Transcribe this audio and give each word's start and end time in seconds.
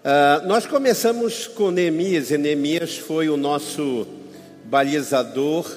Uh, 0.00 0.46
nós 0.46 0.66
começamos 0.66 1.46
com 1.46 1.70
Neemias, 1.70 2.30
e 2.30 2.38
Neemias 2.38 2.96
foi 2.96 3.28
o 3.28 3.36
nosso 3.36 4.06
balizador 4.64 5.70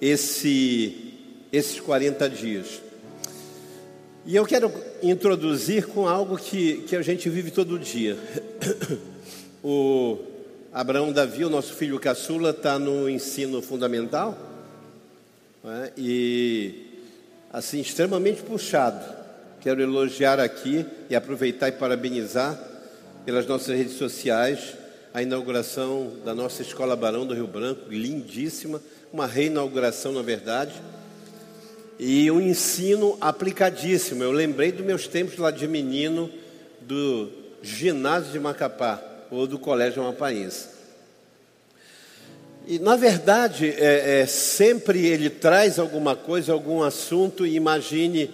esse, 0.00 1.14
esses 1.52 1.78
40 1.78 2.28
dias. 2.28 2.80
E 4.26 4.34
eu 4.34 4.44
quero 4.44 4.72
introduzir 5.02 5.86
com 5.86 6.08
algo 6.08 6.36
que, 6.36 6.78
que 6.82 6.96
a 6.96 7.02
gente 7.02 7.28
vive 7.28 7.50
todo 7.50 7.78
dia. 7.78 8.16
O 9.60 10.20
Abraão 10.72 11.12
Davi, 11.12 11.44
o 11.44 11.50
nosso 11.50 11.74
filho 11.74 11.98
caçula, 11.98 12.50
está 12.50 12.78
no 12.78 13.10
ensino 13.10 13.60
fundamental 13.60 14.38
né? 15.64 15.90
e, 15.96 16.86
assim, 17.52 17.80
extremamente 17.80 18.40
puxado. 18.42 19.17
Quero 19.60 19.82
elogiar 19.82 20.38
aqui 20.38 20.86
e 21.10 21.16
aproveitar 21.16 21.68
e 21.68 21.72
parabenizar 21.72 22.56
pelas 23.26 23.44
nossas 23.44 23.76
redes 23.76 23.94
sociais 23.94 24.74
a 25.12 25.20
inauguração 25.20 26.12
da 26.24 26.32
nossa 26.32 26.62
Escola 26.62 26.94
Barão 26.94 27.26
do 27.26 27.34
Rio 27.34 27.48
Branco, 27.48 27.90
lindíssima, 27.90 28.80
uma 29.12 29.26
reinauguração, 29.26 30.12
na 30.12 30.22
verdade, 30.22 30.74
e 31.98 32.30
um 32.30 32.40
ensino 32.40 33.18
aplicadíssimo. 33.20 34.22
Eu 34.22 34.30
lembrei 34.30 34.70
dos 34.70 34.86
meus 34.86 35.08
tempos 35.08 35.36
lá 35.38 35.50
de 35.50 35.66
menino 35.66 36.30
do 36.80 37.28
ginásio 37.60 38.30
de 38.30 38.38
Macapá 38.38 39.02
ou 39.28 39.44
do 39.44 39.58
Colégio 39.58 40.02
Amapaense. 40.02 40.68
E, 42.64 42.78
na 42.78 42.94
verdade, 42.94 43.74
é, 43.76 44.20
é, 44.20 44.26
sempre 44.26 45.04
ele 45.04 45.28
traz 45.28 45.80
alguma 45.80 46.14
coisa, 46.14 46.52
algum 46.52 46.82
assunto, 46.82 47.44
e 47.44 47.56
imagine 47.56 48.30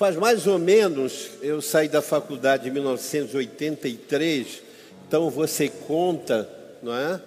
Faz 0.00 0.16
mais 0.16 0.46
ou 0.46 0.58
menos, 0.58 1.28
eu 1.42 1.60
saí 1.60 1.86
da 1.86 2.00
faculdade 2.00 2.66
em 2.66 2.72
1983, 2.72 4.62
então 5.06 5.28
você 5.28 5.68
conta, 5.68 6.48
não 6.82 6.96
é? 6.96 7.20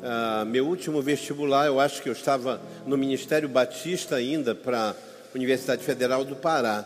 Ah, 0.00 0.44
meu 0.46 0.68
último 0.68 1.02
vestibular, 1.02 1.66
eu 1.66 1.80
acho 1.80 2.00
que 2.00 2.08
eu 2.08 2.12
estava 2.12 2.60
no 2.86 2.96
Ministério 2.96 3.48
Batista 3.48 4.14
ainda 4.14 4.54
para 4.54 4.90
a 4.90 4.94
Universidade 5.34 5.82
Federal 5.82 6.24
do 6.24 6.36
Pará. 6.36 6.84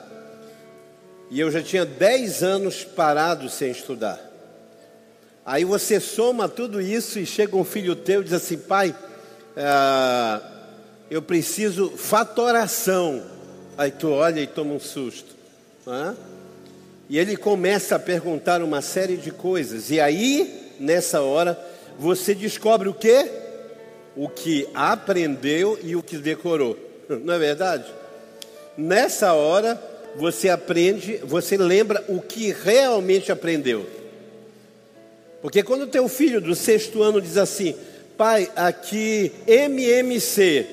E 1.31 1.39
eu 1.39 1.51
já 1.51 1.63
tinha 1.63 1.85
10 1.85 2.43
anos 2.43 2.83
parado 2.83 3.51
sem 3.51 3.71
estudar. 3.71 4.19
Aí 5.45 5.63
você 5.63 6.01
soma 6.01 6.49
tudo 6.49 6.81
isso 6.81 7.19
e 7.19 7.27
chega 7.27 7.55
um 7.55 7.65
filho 7.65 7.95
teu 7.95 8.23
e 8.23 8.25
diz 8.25 8.33
assim: 8.33 8.57
pai, 8.57 8.97
ah, 9.59 10.41
eu 11.11 11.21
preciso 11.21 11.91
fatoração. 11.99 13.32
Aí 13.77 13.91
tu 13.91 14.11
olha 14.11 14.41
e 14.41 14.47
toma 14.47 14.75
um 14.75 14.81
susto. 14.81 15.35
E 17.09 17.19
ele 17.19 17.37
começa 17.37 17.97
a 17.97 17.99
perguntar 17.99 18.63
uma 18.63 18.81
série 18.81 19.17
de 19.17 19.31
coisas. 19.31 19.91
E 19.91 20.01
aí, 20.01 20.73
nessa 20.79 21.21
hora, 21.21 21.59
você 21.99 22.35
descobre 22.35 22.89
o 22.89 22.95
que? 22.95 23.29
O 24.17 24.29
que 24.29 24.69
aprendeu 24.75 25.79
e 25.83 25.97
o 25.97 26.03
que 26.03 26.17
decorou. 26.19 26.79
Não 27.09 27.35
é 27.35 27.39
verdade? 27.39 27.85
Nessa 28.77 29.35
hora, 29.35 29.81
você 30.17 30.49
aprende, 30.49 31.19
você 31.25 31.57
lembra 31.57 32.05
o 32.09 32.21
que 32.21 32.53
realmente 32.53 33.33
aprendeu. 33.33 33.87
Porque 35.41 35.63
quando 35.63 35.87
teu 35.87 36.09
filho 36.09 36.41
do 36.41 36.55
sexto 36.55 37.03
ano 37.03 37.21
diz 37.21 37.37
assim, 37.37 37.75
pai, 38.17 38.51
aqui 38.55 39.33
MMC, 39.47 40.67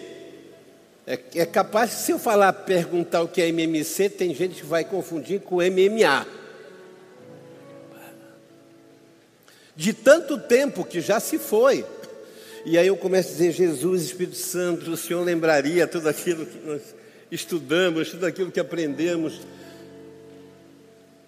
é, 1.09 1.19
é 1.41 1.45
capaz, 1.47 1.89
se 1.89 2.11
eu 2.11 2.19
falar, 2.19 2.53
perguntar 2.53 3.23
o 3.23 3.27
que 3.27 3.41
é 3.41 3.47
MMC, 3.47 4.09
tem 4.09 4.35
gente 4.35 4.61
que 4.61 4.65
vai 4.67 4.85
confundir 4.85 5.41
com 5.41 5.55
MMA. 5.55 6.27
De 9.75 9.91
tanto 9.91 10.37
tempo 10.37 10.85
que 10.85 11.01
já 11.01 11.19
se 11.19 11.39
foi. 11.39 11.83
E 12.63 12.77
aí 12.77 12.85
eu 12.85 12.95
começo 12.95 13.29
a 13.29 13.31
dizer, 13.31 13.53
Jesus, 13.53 14.03
Espírito 14.03 14.37
Santo, 14.37 14.91
o 14.91 14.97
Senhor 14.97 15.23
lembraria 15.23 15.87
tudo 15.87 16.07
aquilo 16.07 16.45
que 16.45 16.59
nós 16.59 16.81
estudamos, 17.31 18.11
tudo 18.11 18.27
aquilo 18.27 18.51
que 18.51 18.59
aprendemos. 18.59 19.41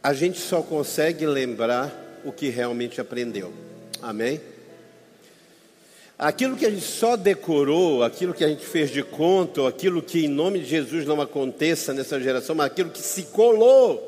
A 0.03 0.13
gente 0.13 0.37
só 0.37 0.61
consegue 0.61 1.25
lembrar 1.25 2.21
o 2.23 2.31
que 2.31 2.49
realmente 2.49 3.01
aprendeu. 3.01 3.51
Amém? 3.99 4.39
Aquilo 6.21 6.55
que 6.55 6.67
a 6.67 6.69
gente 6.69 6.85
só 6.85 7.15
decorou, 7.15 8.03
aquilo 8.03 8.31
que 8.31 8.43
a 8.43 8.47
gente 8.47 8.63
fez 8.63 8.91
de 8.91 9.01
conta, 9.01 9.67
aquilo 9.67 10.03
que 10.03 10.23
em 10.23 10.27
nome 10.27 10.59
de 10.59 10.65
Jesus 10.65 11.03
não 11.03 11.19
aconteça 11.19 11.95
nessa 11.95 12.19
geração, 12.21 12.53
mas 12.53 12.67
aquilo 12.67 12.91
que 12.91 13.01
se 13.01 13.23
colou, 13.23 14.07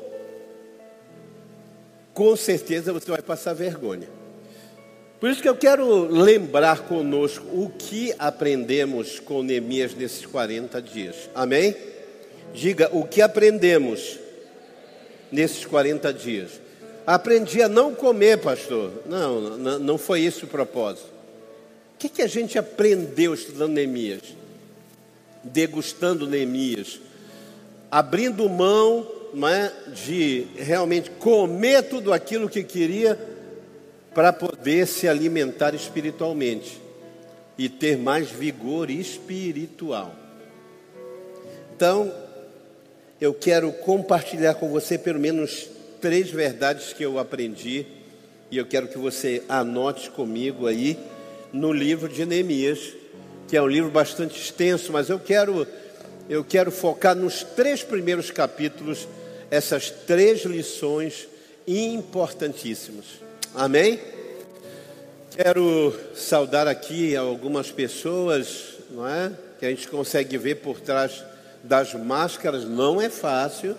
com 2.12 2.36
certeza 2.36 2.92
você 2.92 3.10
vai 3.10 3.20
passar 3.20 3.52
vergonha. 3.52 4.08
Por 5.18 5.28
isso 5.28 5.42
que 5.42 5.48
eu 5.48 5.56
quero 5.56 6.06
lembrar 6.06 6.82
conosco 6.82 7.44
o 7.46 7.68
que 7.68 8.14
aprendemos 8.16 9.18
com 9.18 9.42
Neemias 9.42 9.92
nesses 9.92 10.24
40 10.24 10.80
dias. 10.80 11.28
Amém? 11.34 11.74
Diga 12.54 12.90
o 12.92 13.04
que 13.04 13.22
aprendemos 13.22 14.20
nesses 15.32 15.64
40 15.64 16.12
dias. 16.12 16.60
Aprendi 17.04 17.60
a 17.60 17.68
não 17.68 17.92
comer, 17.92 18.38
pastor. 18.38 19.02
Não, 19.04 19.58
não, 19.80 19.98
foi 19.98 20.22
esse 20.22 20.44
o 20.44 20.46
propósito. 20.46 21.13
Que, 22.04 22.08
que 22.10 22.22
a 22.22 22.26
gente 22.26 22.58
aprendeu 22.58 23.32
estudando 23.32 23.72
Neemias? 23.72 24.20
Degustando 25.42 26.26
Neemias, 26.26 27.00
abrindo 27.90 28.46
mão 28.46 29.10
não 29.32 29.48
é, 29.48 29.72
de 30.04 30.46
realmente 30.54 31.08
comer 31.12 31.82
tudo 31.84 32.12
aquilo 32.12 32.46
que 32.46 32.62
queria 32.62 33.18
para 34.12 34.34
poder 34.34 34.86
se 34.86 35.08
alimentar 35.08 35.74
espiritualmente 35.74 36.78
e 37.56 37.70
ter 37.70 37.96
mais 37.96 38.28
vigor 38.28 38.90
espiritual. 38.90 40.14
Então, 41.74 42.12
eu 43.18 43.32
quero 43.32 43.72
compartilhar 43.72 44.56
com 44.56 44.68
você 44.68 44.98
pelo 44.98 45.18
menos 45.18 45.70
três 46.02 46.30
verdades 46.30 46.92
que 46.92 47.02
eu 47.02 47.18
aprendi 47.18 47.86
e 48.50 48.58
eu 48.58 48.66
quero 48.66 48.88
que 48.88 48.98
você 48.98 49.42
anote 49.48 50.10
comigo 50.10 50.66
aí 50.66 50.98
no 51.54 51.72
livro 51.72 52.08
de 52.08 52.26
Neemias, 52.26 52.80
que 53.46 53.56
é 53.56 53.62
um 53.62 53.68
livro 53.68 53.88
bastante 53.88 54.40
extenso, 54.40 54.92
mas 54.92 55.08
eu 55.08 55.20
quero 55.20 55.64
eu 56.28 56.42
quero 56.42 56.72
focar 56.72 57.14
nos 57.14 57.44
três 57.44 57.80
primeiros 57.80 58.30
capítulos 58.30 59.06
essas 59.50 59.88
três 59.88 60.42
lições 60.44 61.28
importantíssimas. 61.64 63.04
Amém? 63.54 64.00
Quero 65.30 65.94
saudar 66.16 66.66
aqui 66.66 67.14
algumas 67.14 67.70
pessoas, 67.70 68.78
não 68.90 69.06
é? 69.06 69.30
Que 69.60 69.66
a 69.66 69.70
gente 69.70 69.86
consegue 69.86 70.36
ver 70.36 70.56
por 70.56 70.80
trás 70.80 71.22
das 71.62 71.94
máscaras, 71.94 72.64
não 72.64 73.00
é 73.00 73.08
fácil. 73.08 73.76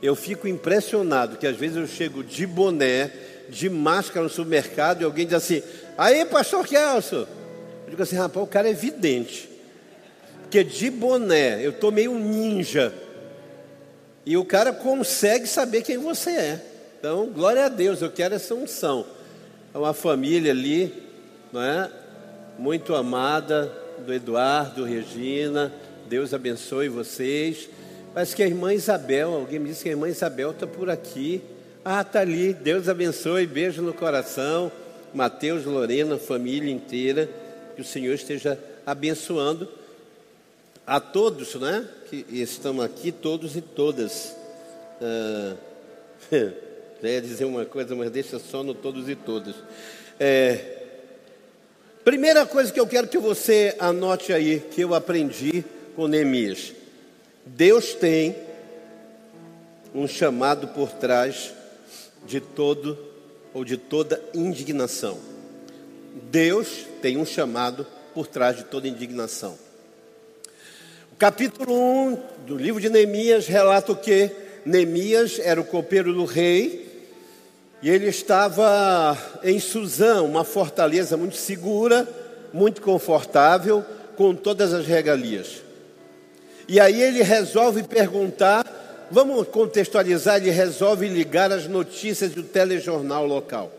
Eu 0.00 0.14
fico 0.14 0.46
impressionado 0.46 1.36
que 1.36 1.48
às 1.48 1.56
vezes 1.56 1.78
eu 1.78 1.86
chego 1.88 2.22
de 2.22 2.46
boné, 2.46 3.10
de 3.48 3.68
máscara 3.68 4.22
no 4.22 4.30
supermercado 4.30 5.00
e 5.00 5.04
alguém 5.04 5.26
diz 5.26 5.34
assim: 5.34 5.62
Aí, 5.96 6.24
pastor 6.24 6.66
Kelso. 6.66 7.26
Eu 7.84 7.90
digo 7.90 8.02
assim, 8.02 8.16
rapaz, 8.16 8.44
o 8.44 8.48
cara 8.48 8.68
é 8.68 8.72
vidente. 8.72 9.48
Porque 10.42 10.62
de 10.62 10.90
boné, 10.90 11.64
eu 11.64 11.72
tô 11.72 11.90
meio 11.90 12.14
ninja. 12.18 12.92
E 14.24 14.36
o 14.36 14.44
cara 14.44 14.72
consegue 14.72 15.46
saber 15.46 15.82
quem 15.82 15.98
você 15.98 16.30
é. 16.30 16.60
Então, 16.98 17.26
glória 17.26 17.64
a 17.64 17.68
Deus, 17.68 18.02
eu 18.02 18.10
quero 18.10 18.34
essa 18.34 18.54
unção. 18.54 19.06
É 19.72 19.78
uma 19.78 19.94
família 19.94 20.52
ali, 20.52 20.92
não 21.52 21.62
é? 21.62 21.90
Muito 22.58 22.94
amada, 22.94 23.72
do 24.04 24.12
Eduardo, 24.12 24.84
Regina. 24.84 25.72
Deus 26.08 26.34
abençoe 26.34 26.88
vocês. 26.88 27.68
Parece 28.12 28.34
que 28.34 28.42
a 28.42 28.46
irmã 28.46 28.72
Isabel, 28.72 29.34
alguém 29.34 29.58
me 29.58 29.68
disse 29.68 29.82
que 29.82 29.88
a 29.88 29.92
irmã 29.92 30.08
Isabel 30.08 30.50
está 30.50 30.66
por 30.66 30.90
aqui. 30.90 31.42
Ah, 31.84 32.00
está 32.00 32.20
ali. 32.20 32.52
Deus 32.52 32.88
abençoe, 32.88 33.46
beijo 33.46 33.82
no 33.82 33.92
coração. 33.92 34.72
Mateus, 35.16 35.64
Lorena, 35.64 36.18
família 36.18 36.70
inteira, 36.70 37.26
que 37.74 37.80
o 37.80 37.84
Senhor 37.84 38.12
esteja 38.12 38.58
abençoando 38.84 39.66
a 40.86 41.00
todos, 41.00 41.54
né? 41.54 41.88
Que 42.10 42.26
estão 42.30 42.82
aqui, 42.82 43.10
todos 43.10 43.56
e 43.56 43.62
todas. 43.62 44.36
Ah, 45.00 45.56
ia 47.02 47.22
dizer 47.22 47.46
uma 47.46 47.64
coisa, 47.64 47.96
mas 47.96 48.10
deixa 48.10 48.38
só 48.38 48.62
no 48.62 48.74
todos 48.74 49.08
e 49.08 49.14
todas. 49.14 49.54
É, 50.20 50.82
primeira 52.04 52.44
coisa 52.44 52.70
que 52.70 52.78
eu 52.78 52.86
quero 52.86 53.08
que 53.08 53.16
você 53.16 53.74
anote 53.78 54.34
aí, 54.34 54.60
que 54.60 54.82
eu 54.82 54.94
aprendi 54.94 55.64
com 55.94 56.06
Neemias. 56.06 56.74
Deus 57.46 57.94
tem 57.94 58.36
um 59.94 60.06
chamado 60.06 60.68
por 60.68 60.90
trás 60.90 61.54
de 62.26 62.38
todo 62.38 63.05
ou 63.56 63.64
de 63.64 63.78
toda 63.78 64.22
indignação. 64.34 65.18
Deus 66.30 66.84
tem 67.00 67.16
um 67.16 67.24
chamado 67.24 67.86
por 68.12 68.26
trás 68.26 68.54
de 68.54 68.64
toda 68.64 68.86
indignação. 68.86 69.56
O 71.10 71.16
capítulo 71.16 71.72
1 71.74 72.18
do 72.46 72.54
livro 72.54 72.82
de 72.82 72.90
Neemias 72.90 73.46
relata 73.46 73.92
o 73.92 73.96
que 73.96 74.30
Neemias 74.62 75.38
era 75.38 75.58
o 75.58 75.64
copeiro 75.64 76.12
do 76.12 76.26
rei 76.26 77.08
E 77.80 77.88
ele 77.88 78.08
estava 78.08 79.16
em 79.42 79.58
Suzã, 79.58 80.20
uma 80.20 80.44
fortaleza 80.44 81.16
muito 81.16 81.36
segura, 81.36 82.06
muito 82.52 82.82
confortável, 82.82 83.82
com 84.18 84.34
todas 84.34 84.74
as 84.74 84.86
regalias. 84.86 85.62
E 86.68 86.78
aí 86.78 87.00
ele 87.00 87.22
resolve 87.22 87.84
perguntar, 87.84 88.66
vamos 89.10 89.48
contextualizar, 89.48 90.36
ele 90.36 90.50
resolve 90.50 91.08
ligar 91.08 91.52
as 91.52 91.66
notícias 91.66 92.32
do 92.32 92.42
telejornal 92.42 93.26
local. 93.26 93.70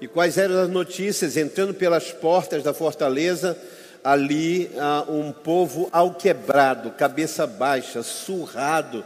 E 0.00 0.06
quais 0.06 0.36
eram 0.36 0.58
as 0.58 0.68
notícias? 0.68 1.36
Entrando 1.36 1.72
pelas 1.72 2.12
portas 2.12 2.62
da 2.62 2.74
fortaleza, 2.74 3.56
ali 4.04 4.70
ah, 4.78 5.04
um 5.08 5.32
povo 5.32 5.88
alquebrado, 5.90 6.90
cabeça 6.90 7.46
baixa, 7.46 8.02
surrado, 8.02 9.04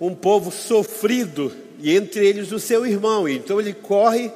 um 0.00 0.14
povo 0.14 0.52
sofrido, 0.52 1.52
e 1.80 1.96
entre 1.96 2.26
eles 2.26 2.52
o 2.52 2.58
seu 2.58 2.86
irmão. 2.86 3.28
Então 3.28 3.60
ele 3.60 3.72
corre, 3.72 4.30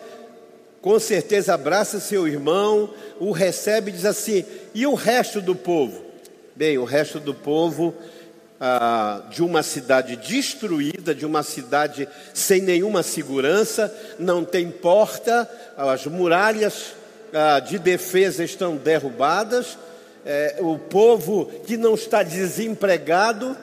com 0.80 0.98
certeza 0.98 1.54
abraça 1.54 2.00
seu 2.00 2.26
irmão, 2.26 2.92
o 3.20 3.30
recebe 3.30 3.90
e 3.90 3.94
diz 3.94 4.04
assim: 4.04 4.44
e 4.74 4.86
o 4.86 4.94
resto 4.94 5.40
do 5.40 5.54
povo? 5.54 6.02
Bem, 6.56 6.78
o 6.78 6.84
resto 6.84 7.20
do 7.20 7.34
povo 7.34 7.94
ah, 8.64 9.22
de 9.28 9.42
uma 9.42 9.60
cidade 9.60 10.14
destruída, 10.14 11.12
de 11.12 11.26
uma 11.26 11.42
cidade 11.42 12.08
sem 12.32 12.62
nenhuma 12.62 13.02
segurança, 13.02 13.92
não 14.20 14.44
tem 14.44 14.70
porta, 14.70 15.50
as 15.76 16.06
muralhas 16.06 16.94
ah, 17.32 17.58
de 17.58 17.76
defesa 17.76 18.44
estão 18.44 18.76
derrubadas, 18.76 19.76
é, 20.24 20.58
o 20.60 20.78
povo 20.78 21.46
que 21.66 21.76
não 21.76 21.94
está 21.96 22.22
desempregado 22.22 23.56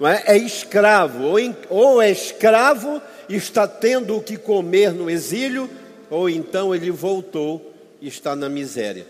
não 0.00 0.08
é, 0.08 0.24
é 0.26 0.36
escravo, 0.36 1.22
ou, 1.22 1.38
em, 1.38 1.56
ou 1.70 2.02
é 2.02 2.10
escravo 2.10 3.00
está 3.28 3.68
tendo 3.68 4.16
o 4.16 4.22
que 4.22 4.36
comer 4.36 4.90
no 4.90 5.08
exílio, 5.08 5.70
ou 6.10 6.28
então 6.28 6.74
ele 6.74 6.90
voltou 6.90 7.72
e 8.00 8.08
está 8.08 8.34
na 8.34 8.48
miséria. 8.48 9.06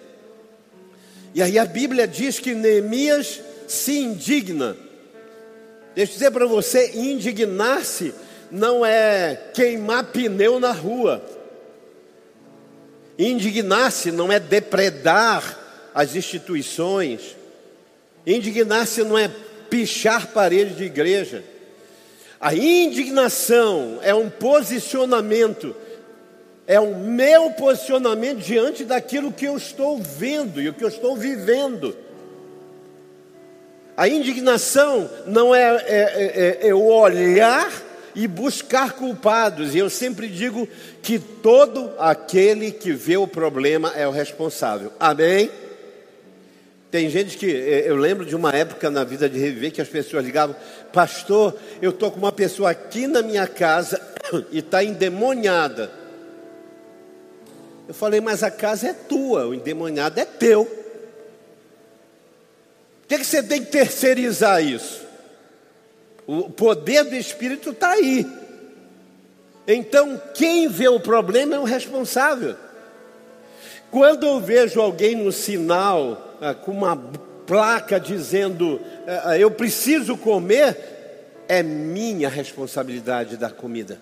E 1.35 1.41
aí 1.41 1.59
a 1.59 1.65
Bíblia 1.65 2.07
diz 2.07 2.39
que 2.39 2.55
Neemias 2.55 3.41
se 3.67 3.99
indigna 3.99 4.77
Deixa 5.99 6.13
eu 6.13 6.15
dizer 6.15 6.31
para 6.31 6.47
você: 6.47 6.93
indignar-se 6.95 8.15
não 8.53 8.87
é 8.87 9.37
queimar 9.53 10.05
pneu 10.05 10.61
na 10.61 10.71
rua. 10.71 11.21
Indignar-se 13.19 14.13
não 14.13 14.31
é 14.33 14.39
depredar 14.39 15.59
as 15.93 16.15
instituições. 16.15 17.35
Indignar-se 18.25 19.03
não 19.03 19.19
é 19.19 19.29
pichar 19.69 20.29
parede 20.29 20.77
de 20.77 20.85
igreja. 20.85 21.43
A 22.41 22.55
indignação 22.55 23.99
é 24.01 24.15
um 24.15 24.31
posicionamento, 24.31 25.75
é 26.65 26.79
o 26.79 26.95
meu 26.95 27.51
posicionamento 27.51 28.39
diante 28.39 28.85
daquilo 28.85 29.33
que 29.33 29.47
eu 29.47 29.57
estou 29.57 29.99
vendo 30.01 30.63
e 30.63 30.69
o 30.69 30.75
que 30.75 30.85
eu 30.85 30.89
estou 30.89 31.17
vivendo. 31.17 31.97
A 33.99 34.07
indignação 34.07 35.11
não 35.27 35.53
é, 35.53 35.61
é, 35.61 35.81
é, 35.89 36.67
é, 36.67 36.69
é 36.69 36.73
o 36.73 36.85
olhar 36.85 37.69
e 38.15 38.29
buscar 38.29 38.93
culpados. 38.93 39.75
E 39.75 39.79
eu 39.79 39.91
sempre 39.91 40.29
digo 40.29 40.69
que 41.03 41.19
todo 41.19 41.91
aquele 41.99 42.71
que 42.71 42.93
vê 42.93 43.17
o 43.17 43.27
problema 43.27 43.93
é 43.97 44.07
o 44.07 44.13
responsável. 44.13 44.93
Amém? 45.01 45.51
Tem 46.93 47.11
gente 47.11 47.37
que, 47.37 47.51
é, 47.51 47.91
eu 47.91 47.97
lembro 47.97 48.25
de 48.25 48.37
uma 48.37 48.53
época 48.53 48.89
na 48.89 49.03
vida 49.03 49.29
de 49.29 49.37
reviver 49.37 49.73
que 49.73 49.81
as 49.81 49.89
pessoas 49.89 50.25
ligavam, 50.25 50.55
pastor, 50.93 51.57
eu 51.83 51.91
estou 51.91 52.13
com 52.13 52.19
uma 52.19 52.31
pessoa 52.31 52.71
aqui 52.71 53.09
na 53.09 53.21
minha 53.21 53.49
casa 53.49 54.01
e 54.53 54.61
está 54.61 54.85
endemoniada. 54.85 55.91
Eu 57.89 57.95
falei, 57.95 58.21
mas 58.21 58.45
a 58.45 58.51
casa 58.51 58.91
é 58.91 58.93
tua, 58.93 59.49
o 59.49 59.55
endemoniado 59.55 60.21
é 60.21 60.25
teu. 60.25 60.78
Que, 63.09 63.19
que 63.19 63.25
você 63.25 63.43
tem 63.43 63.65
que 63.65 63.73
terceirizar 63.73 64.63
isso? 64.63 65.01
O 66.27 66.51
poder 66.51 67.05
do 67.05 67.15
Espírito 67.15 67.71
está 67.71 67.93
aí. 67.93 68.27
Então, 69.67 70.21
quem 70.35 70.69
vê 70.69 70.89
o 70.89 71.01
problema 71.01 71.57
é 71.57 71.59
o 71.59 71.65
responsável. 71.65 72.55
Quando 73.91 74.27
eu 74.27 74.39
vejo 74.39 74.79
alguém 74.81 75.17
no 75.17 75.33
sinal 75.33 76.37
ah, 76.41 76.53
com 76.53 76.71
uma 76.71 76.95
placa 77.47 77.99
dizendo 77.99 78.79
ah, 79.07 79.31
ah, 79.31 79.39
eu 79.39 79.51
preciso 79.51 80.15
comer, 80.15 80.77
é 81.49 81.63
minha 81.63 82.29
responsabilidade 82.29 83.39
da 83.39 83.49
comida. 83.49 83.99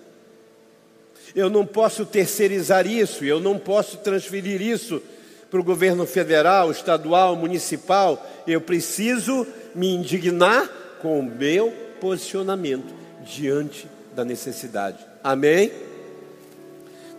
Eu 1.33 1.49
não 1.49 1.65
posso 1.65 2.05
terceirizar 2.05 2.85
isso, 2.85 3.23
eu 3.23 3.39
não 3.39 3.57
posso 3.57 3.97
transferir 3.97 4.61
isso 4.61 5.01
para 5.49 5.59
o 5.59 5.63
governo 5.63 6.05
federal, 6.05 6.71
estadual, 6.71 7.35
municipal, 7.35 8.25
eu 8.45 8.59
preciso 8.59 9.47
me 9.73 9.93
indignar 9.93 10.69
com 11.01 11.19
o 11.19 11.23
meu 11.23 11.71
posicionamento 12.01 12.93
diante 13.23 13.87
da 14.15 14.25
necessidade. 14.25 14.97
Amém? 15.23 15.71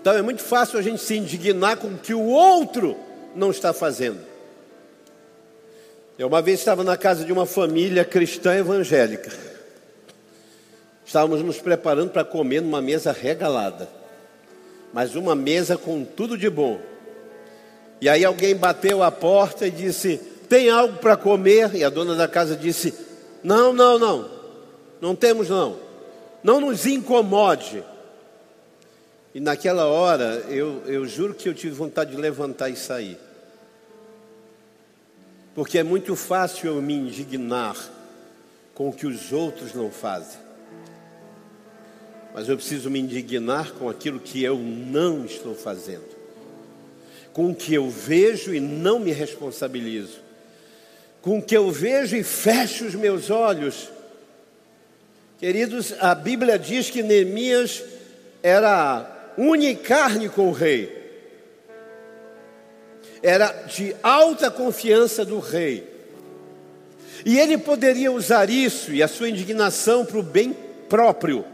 Então 0.00 0.14
é 0.14 0.22
muito 0.22 0.42
fácil 0.42 0.78
a 0.78 0.82
gente 0.82 1.00
se 1.02 1.16
indignar 1.16 1.76
com 1.76 1.88
o 1.88 1.98
que 1.98 2.14
o 2.14 2.26
outro 2.26 2.96
não 3.34 3.50
está 3.50 3.72
fazendo. 3.72 4.20
Eu 6.18 6.28
uma 6.28 6.42
vez 6.42 6.58
estava 6.58 6.82
na 6.82 6.96
casa 6.96 7.24
de 7.24 7.32
uma 7.32 7.46
família 7.46 8.04
cristã 8.04 8.54
evangélica. 8.56 9.30
Estávamos 11.06 11.42
nos 11.42 11.58
preparando 11.58 12.10
para 12.10 12.24
comer 12.24 12.60
numa 12.60 12.82
mesa 12.82 13.12
regalada, 13.12 13.88
mas 14.92 15.14
uma 15.14 15.34
mesa 15.34 15.78
com 15.78 16.04
tudo 16.04 16.36
de 16.36 16.50
bom 16.50 16.80
e 18.00 18.08
aí 18.08 18.24
alguém 18.24 18.54
bateu 18.54 19.02
a 19.02 19.10
porta 19.10 19.66
e 19.66 19.70
disse: 19.70 20.18
Tem 20.48 20.70
algo 20.70 20.98
para 20.98 21.16
comer? 21.16 21.74
E 21.74 21.82
a 21.82 21.90
dona 21.90 22.14
da 22.14 22.28
casa 22.28 22.56
disse: 22.56 22.94
Não, 23.42 23.72
não, 23.72 23.98
não, 23.98 24.30
não 25.00 25.16
temos 25.16 25.48
não. 25.48 25.76
Não 26.42 26.60
nos 26.60 26.86
incomode. 26.86 27.82
E 29.34 29.40
naquela 29.40 29.86
hora, 29.86 30.44
eu, 30.48 30.82
eu 30.86 31.06
juro 31.06 31.34
que 31.34 31.48
eu 31.48 31.54
tive 31.54 31.74
vontade 31.74 32.12
de 32.12 32.16
levantar 32.16 32.70
e 32.70 32.76
sair. 32.76 33.18
Porque 35.54 35.78
é 35.78 35.82
muito 35.82 36.14
fácil 36.14 36.68
eu 36.68 36.82
me 36.82 36.94
indignar 36.94 37.76
com 38.74 38.88
o 38.88 38.92
que 38.92 39.06
os 39.06 39.32
outros 39.32 39.74
não 39.74 39.90
fazem. 39.90 40.38
Mas 42.32 42.48
eu 42.48 42.56
preciso 42.56 42.88
me 42.88 43.00
indignar 43.00 43.72
com 43.72 43.88
aquilo 43.88 44.20
que 44.20 44.42
eu 44.42 44.56
não 44.56 45.24
estou 45.24 45.54
fazendo 45.56 46.17
com 47.32 47.50
o 47.50 47.54
que 47.54 47.74
eu 47.74 47.88
vejo 47.88 48.54
e 48.54 48.60
não 48.60 48.98
me 48.98 49.12
responsabilizo, 49.12 50.20
com 51.22 51.38
o 51.38 51.42
que 51.42 51.56
eu 51.56 51.70
vejo 51.70 52.16
e 52.16 52.22
fecho 52.22 52.86
os 52.86 52.94
meus 52.94 53.30
olhos. 53.30 53.90
Queridos, 55.38 55.94
a 56.00 56.14
Bíblia 56.14 56.58
diz 56.58 56.90
que 56.90 57.02
Neemias 57.02 57.82
era 58.42 59.32
unicarne 59.36 60.28
com 60.28 60.48
o 60.48 60.52
rei, 60.52 60.96
era 63.22 63.50
de 63.66 63.94
alta 64.02 64.50
confiança 64.50 65.24
do 65.24 65.38
rei, 65.38 65.86
e 67.24 67.38
ele 67.38 67.58
poderia 67.58 68.10
usar 68.10 68.48
isso 68.50 68.92
e 68.92 69.02
a 69.02 69.08
sua 69.08 69.28
indignação 69.28 70.04
para 70.04 70.18
o 70.18 70.22
bem 70.22 70.56
próprio 70.88 71.44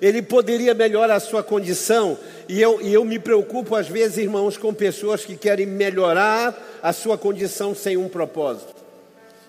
ele 0.00 0.22
poderia 0.22 0.74
melhorar 0.74 1.16
a 1.16 1.20
sua 1.20 1.42
condição. 1.42 2.18
E 2.48 2.60
eu, 2.60 2.80
e 2.80 2.92
eu 2.92 3.04
me 3.04 3.18
preocupo, 3.18 3.76
às 3.76 3.86
vezes, 3.88 4.18
irmãos, 4.18 4.56
com 4.56 4.72
pessoas 4.72 5.24
que 5.24 5.36
querem 5.36 5.66
melhorar 5.66 6.80
a 6.82 6.92
sua 6.92 7.18
condição 7.18 7.74
sem 7.74 7.96
um 7.96 8.08
propósito. 8.08 8.74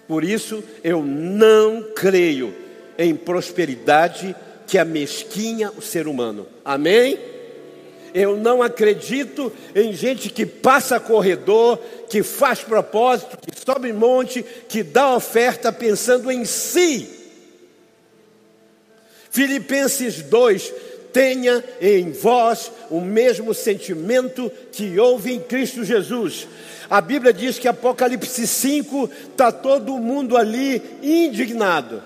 Por 0.08 0.24
isso, 0.24 0.64
eu 0.84 1.02
não 1.04 1.84
creio 1.96 2.54
em 2.98 3.16
prosperidade 3.16 4.36
que 4.68 4.78
amesquinha 4.78 5.72
o 5.78 5.82
ser 5.82 6.08
humano. 6.08 6.46
Amém? 6.66 7.18
Eu 8.14 8.36
não 8.36 8.62
acredito 8.62 9.52
em 9.74 9.94
gente 9.94 10.30
que 10.30 10.46
passa 10.46 11.00
corredor, 11.00 11.80
que 12.10 12.22
faz 12.24 12.60
propósito, 12.60 13.38
que 13.38 13.58
sobe 13.58 13.94
monte, 13.94 14.44
que 14.68 14.84
dá 14.84 15.16
oferta 15.16 15.72
pensando 15.72 16.30
em 16.30 16.44
si 16.44 17.21
Filipenses 19.32 20.22
2: 20.22 20.74
tenha 21.12 21.64
em 21.80 22.12
vós 22.12 22.72
o 22.90 23.00
mesmo 23.00 23.54
sentimento 23.54 24.52
que 24.72 25.00
houve 25.00 25.34
em 25.34 25.40
Cristo 25.40 25.84
Jesus. 25.84 26.48
A 26.90 27.00
Bíblia 27.00 27.34
diz 27.34 27.58
que 27.58 27.68
Apocalipse 27.68 28.46
5 28.46 29.10
está 29.32 29.52
todo 29.52 29.98
mundo 29.98 30.36
ali 30.36 30.82
indignado. 31.02 32.04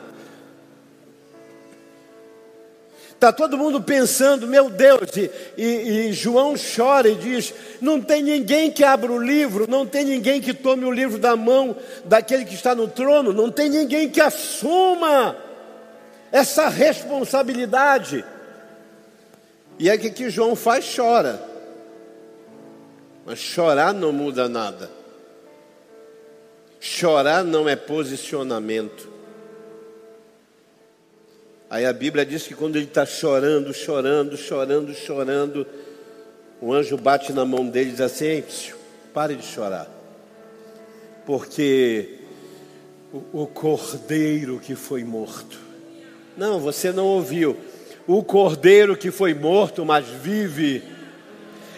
Está 3.15 3.31
todo 3.31 3.57
mundo 3.57 3.81
pensando, 3.81 4.45
meu 4.45 4.69
Deus, 4.69 5.09
e, 5.15 5.31
e, 5.57 6.09
e, 6.09 6.13
João 6.13 6.53
chora 6.53 7.09
e 7.09 7.15
diz: 7.15 7.53
não 7.81 7.99
tem 7.99 8.21
ninguém 8.21 8.69
que 8.69 8.83
abra 8.83 9.11
o 9.11 9.17
livro, 9.17 9.65
não 9.67 9.83
tem 9.83 10.05
ninguém 10.05 10.39
que 10.39 10.53
tome 10.53 10.85
o 10.85 10.91
livro 10.91 11.17
da 11.17 11.35
mão 11.35 11.75
daquele 12.03 12.45
que 12.45 12.53
está 12.53 12.75
no 12.75 12.87
trono, 12.87 13.33
não 13.33 13.49
tem 13.49 13.69
ninguém 13.69 14.09
que 14.09 14.21
assuma 14.21 15.35
essa 16.35 16.67
responsabilidade. 16.67 18.25
E 19.79 19.89
é 19.89 19.97
que 19.97 20.11
que 20.11 20.29
João 20.29 20.53
faz 20.53 20.93
chora. 20.93 21.41
Mas 23.25 23.39
chorar 23.39 23.93
não 23.93 24.11
muda 24.11 24.49
nada. 24.49 24.91
Chorar 26.77 27.41
não 27.41 27.69
é 27.69 27.77
posicionamento. 27.77 29.09
Aí 31.69 31.85
a 31.85 31.93
Bíblia 31.93 32.25
diz 32.25 32.45
que 32.45 32.53
quando 32.53 32.75
ele 32.75 32.85
está 32.85 33.05
chorando, 33.05 33.73
chorando, 33.73 34.35
chorando, 34.35 34.93
chorando, 34.93 35.65
o 36.59 36.73
anjo 36.73 36.97
bate 36.97 37.31
na 37.31 37.45
mão 37.45 37.65
dele 37.65 37.89
e 37.89 37.91
diz 37.93 38.01
assim: 38.01 38.43
pare 39.13 39.35
de 39.35 39.45
chorar, 39.45 39.89
porque 41.25 42.19
o, 43.13 43.43
o 43.43 43.47
cordeiro 43.47 44.59
que 44.59 44.75
foi 44.75 45.05
morto. 45.05 45.64
Não, 46.37 46.59
você 46.59 46.91
não 46.91 47.05
ouviu. 47.05 47.57
O 48.07 48.23
cordeiro 48.23 48.95
que 48.95 49.09
foi 49.09 49.33
morto, 49.33 49.85
mas 49.85 50.05
vive. 50.05 50.83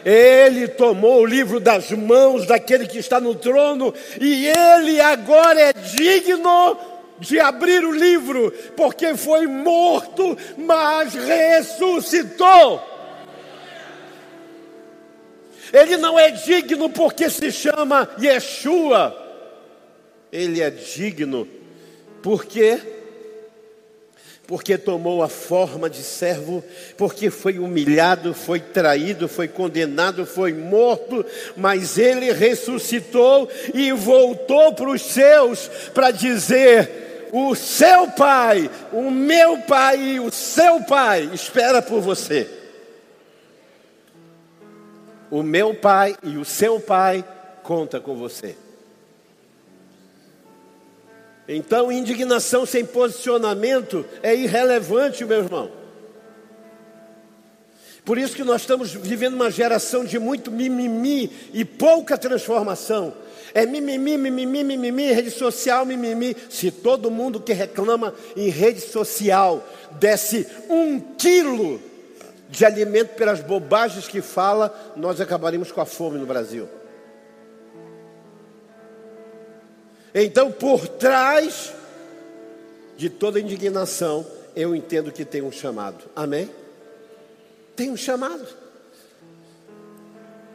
Ele 0.04 0.68
tomou 0.68 1.22
o 1.22 1.26
livro 1.26 1.60
das 1.60 1.92
mãos 1.92 2.46
daquele 2.46 2.88
que 2.88 2.98
está 2.98 3.20
no 3.20 3.36
trono 3.36 3.94
e 4.20 4.48
ele 4.48 5.02
agora 5.02 5.60
é 5.60 5.74
digno 5.74 6.78
de 7.20 7.40
abrir 7.40 7.84
o 7.84 7.92
livro, 7.92 8.54
porque 8.76 9.16
foi 9.16 9.48
morto, 9.48 10.38
mas 10.58 11.14
ressuscitou. 11.14 12.82
Ele 15.74 15.98
não 15.98 16.18
é 16.18 16.32
digno 16.32 16.90
porque 16.90 17.30
se 17.30 17.52
chama 17.52 18.08
Yeshua. 18.22 19.26
Ele 20.32 20.62
é 20.62 20.70
digno 20.70 21.48
porque 22.22 22.97
porque 24.48 24.78
tomou 24.78 25.22
a 25.22 25.28
forma 25.28 25.90
de 25.90 26.02
servo, 26.02 26.64
porque 26.96 27.30
foi 27.30 27.60
humilhado, 27.60 28.34
foi 28.34 28.62
traído, 28.62 29.28
foi 29.28 29.50
condenado, 29.50 30.26
foi 30.26 30.54
morto, 30.54 31.26
mas 31.58 31.98
ele 31.98 32.32
ressuscitou 32.32 33.50
e 33.74 33.92
voltou 33.92 34.74
para 34.74 34.90
os 34.90 35.02
seus 35.02 35.68
para 35.94 36.12
dizer: 36.12 37.30
o 37.34 37.54
seu 37.56 38.08
pai, 38.12 38.72
o 38.94 39.12
meu 39.12 39.58
pai 39.64 40.00
e 40.00 40.20
o 40.22 40.32
seu 40.32 40.82
pai 40.84 41.30
espera 41.34 41.82
por 41.82 42.00
você. 42.00 42.48
O 45.30 45.44
meu 45.44 45.74
pai 45.74 46.16
e 46.24 46.38
o 46.38 46.46
seu 46.46 46.80
pai 46.80 47.24
conta 47.64 48.00
com 48.00 48.16
você. 48.16 48.56
Então, 51.48 51.92
indignação 51.92 52.66
sem 52.66 52.84
posicionamento 52.84 54.06
é 54.22 54.36
irrelevante, 54.36 55.24
meu 55.24 55.38
irmão. 55.38 55.72
Por 58.04 58.18
isso 58.18 58.36
que 58.36 58.44
nós 58.44 58.62
estamos 58.62 58.94
vivendo 58.94 59.34
uma 59.34 59.52
geração 59.52 60.06
de 60.06 60.18
muito 60.18 60.50
mimimi 60.50 61.30
e 61.54 61.66
pouca 61.66 62.18
transformação. 62.18 63.14
É 63.54 63.66
mimimi, 63.66 64.18
mimimi, 64.18 64.64
mimimi, 64.64 65.12
rede 65.12 65.32
social, 65.32 65.86
mimimi. 65.86 66.36
Se 66.50 66.72
todo 66.72 67.12
mundo 67.12 67.40
que 67.40 67.54
reclama 67.54 68.14
em 68.36 68.50
rede 68.50 68.82
social 68.82 69.66
desse 69.92 70.48
um 70.70 71.00
quilo 71.00 71.82
de 72.50 72.66
alimento 72.66 73.16
pelas 73.16 73.42
bobagens 73.42 74.08
que 74.08 74.22
fala, 74.22 74.74
nós 74.96 75.20
acabaríamos 75.20 75.72
com 75.72 75.82
a 75.82 75.86
fome 75.86 76.18
no 76.18 76.26
Brasil. 76.26 76.77
Então, 80.20 80.52
por 80.52 80.88
trás 80.88 81.72
de 82.98 83.08
toda 83.08 83.40
indignação, 83.40 84.26
eu 84.56 84.76
entendo 84.76 85.12
que 85.12 85.24
tem 85.24 85.44
um 85.44 85.52
chamado. 85.52 86.06
Amém? 86.16 86.50
Tem 87.76 87.92
um 87.92 87.96
chamado. 87.96 88.48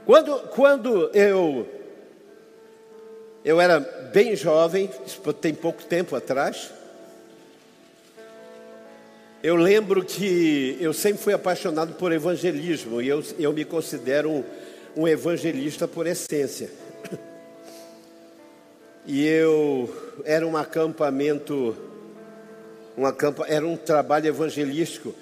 Quando, 0.04 0.36
quando 0.48 1.10
eu 1.14 1.64
eu 3.44 3.60
era 3.60 3.78
bem 3.78 4.34
jovem, 4.34 4.90
tem 5.40 5.54
pouco 5.54 5.84
tempo 5.84 6.16
atrás, 6.16 6.72
eu 9.44 9.54
lembro 9.54 10.04
que 10.04 10.76
eu 10.80 10.92
sempre 10.92 11.22
fui 11.22 11.34
apaixonado 11.34 11.94
por 11.94 12.10
evangelismo 12.10 13.00
e 13.00 13.06
eu, 13.06 13.22
eu 13.38 13.52
me 13.52 13.64
considero 13.64 14.28
um, 14.28 14.44
um 14.96 15.06
evangelista 15.06 15.86
por 15.86 16.08
essência. 16.08 16.68
E 19.06 19.26
eu 19.26 19.92
era 20.24 20.46
um 20.46 20.56
acampamento, 20.56 21.76
um 22.96 23.04
acampa, 23.04 23.44
era 23.48 23.66
um 23.66 23.76
trabalho 23.76 24.28
evangelístico. 24.28 25.14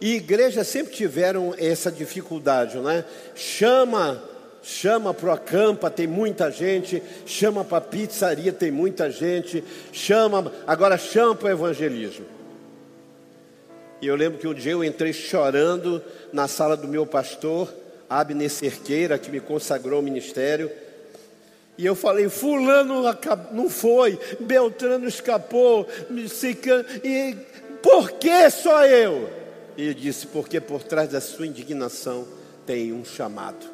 E 0.00 0.14
igrejas 0.16 0.66
sempre 0.66 0.92
tiveram 0.92 1.54
essa 1.56 1.90
dificuldade, 1.90 2.78
né? 2.78 3.04
Chama, 3.34 4.22
chama 4.62 5.12
para 5.14 5.28
o 5.28 5.32
acampa, 5.32 5.90
tem 5.90 6.06
muita 6.06 6.50
gente. 6.50 7.02
Chama 7.26 7.64
para 7.64 7.78
a 7.78 7.80
pizzaria, 7.80 8.52
tem 8.52 8.70
muita 8.70 9.10
gente. 9.10 9.62
Chama, 9.92 10.52
agora 10.66 10.98
chama 10.98 11.34
para 11.34 11.48
o 11.48 11.52
evangelismo. 11.52 12.26
E 14.00 14.06
eu 14.06 14.14
lembro 14.14 14.38
que 14.38 14.46
um 14.46 14.54
dia 14.54 14.72
eu 14.72 14.84
entrei 14.84 15.12
chorando 15.12 16.02
na 16.32 16.46
sala 16.46 16.76
do 16.76 16.86
meu 16.86 17.04
pastor, 17.04 17.72
Abner 18.08 18.48
Cerqueira, 18.48 19.18
que 19.18 19.30
me 19.30 19.40
consagrou 19.40 19.96
ao 19.96 20.02
ministério. 20.02 20.70
E 21.78 21.86
eu 21.86 21.94
falei, 21.94 22.28
fulano 22.28 23.04
não 23.52 23.70
foi, 23.70 24.18
Beltrano 24.40 25.06
escapou, 25.06 25.86
e 27.04 27.36
por 27.80 28.10
que 28.10 28.50
só 28.50 28.84
eu? 28.84 29.30
E 29.76 29.82
ele 29.82 29.94
disse, 29.94 30.26
porque 30.26 30.60
por 30.60 30.82
trás 30.82 31.10
da 31.10 31.20
sua 31.20 31.46
indignação 31.46 32.26
tem 32.66 32.92
um 32.92 33.04
chamado. 33.04 33.64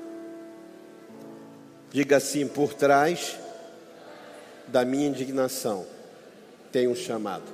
Diga 1.90 2.18
assim, 2.18 2.46
por 2.46 2.74
trás 2.74 3.38
da 4.66 4.84
minha 4.84 5.08
indignação 5.08 5.86
tem 6.70 6.86
um 6.86 6.94
chamado. 6.94 7.44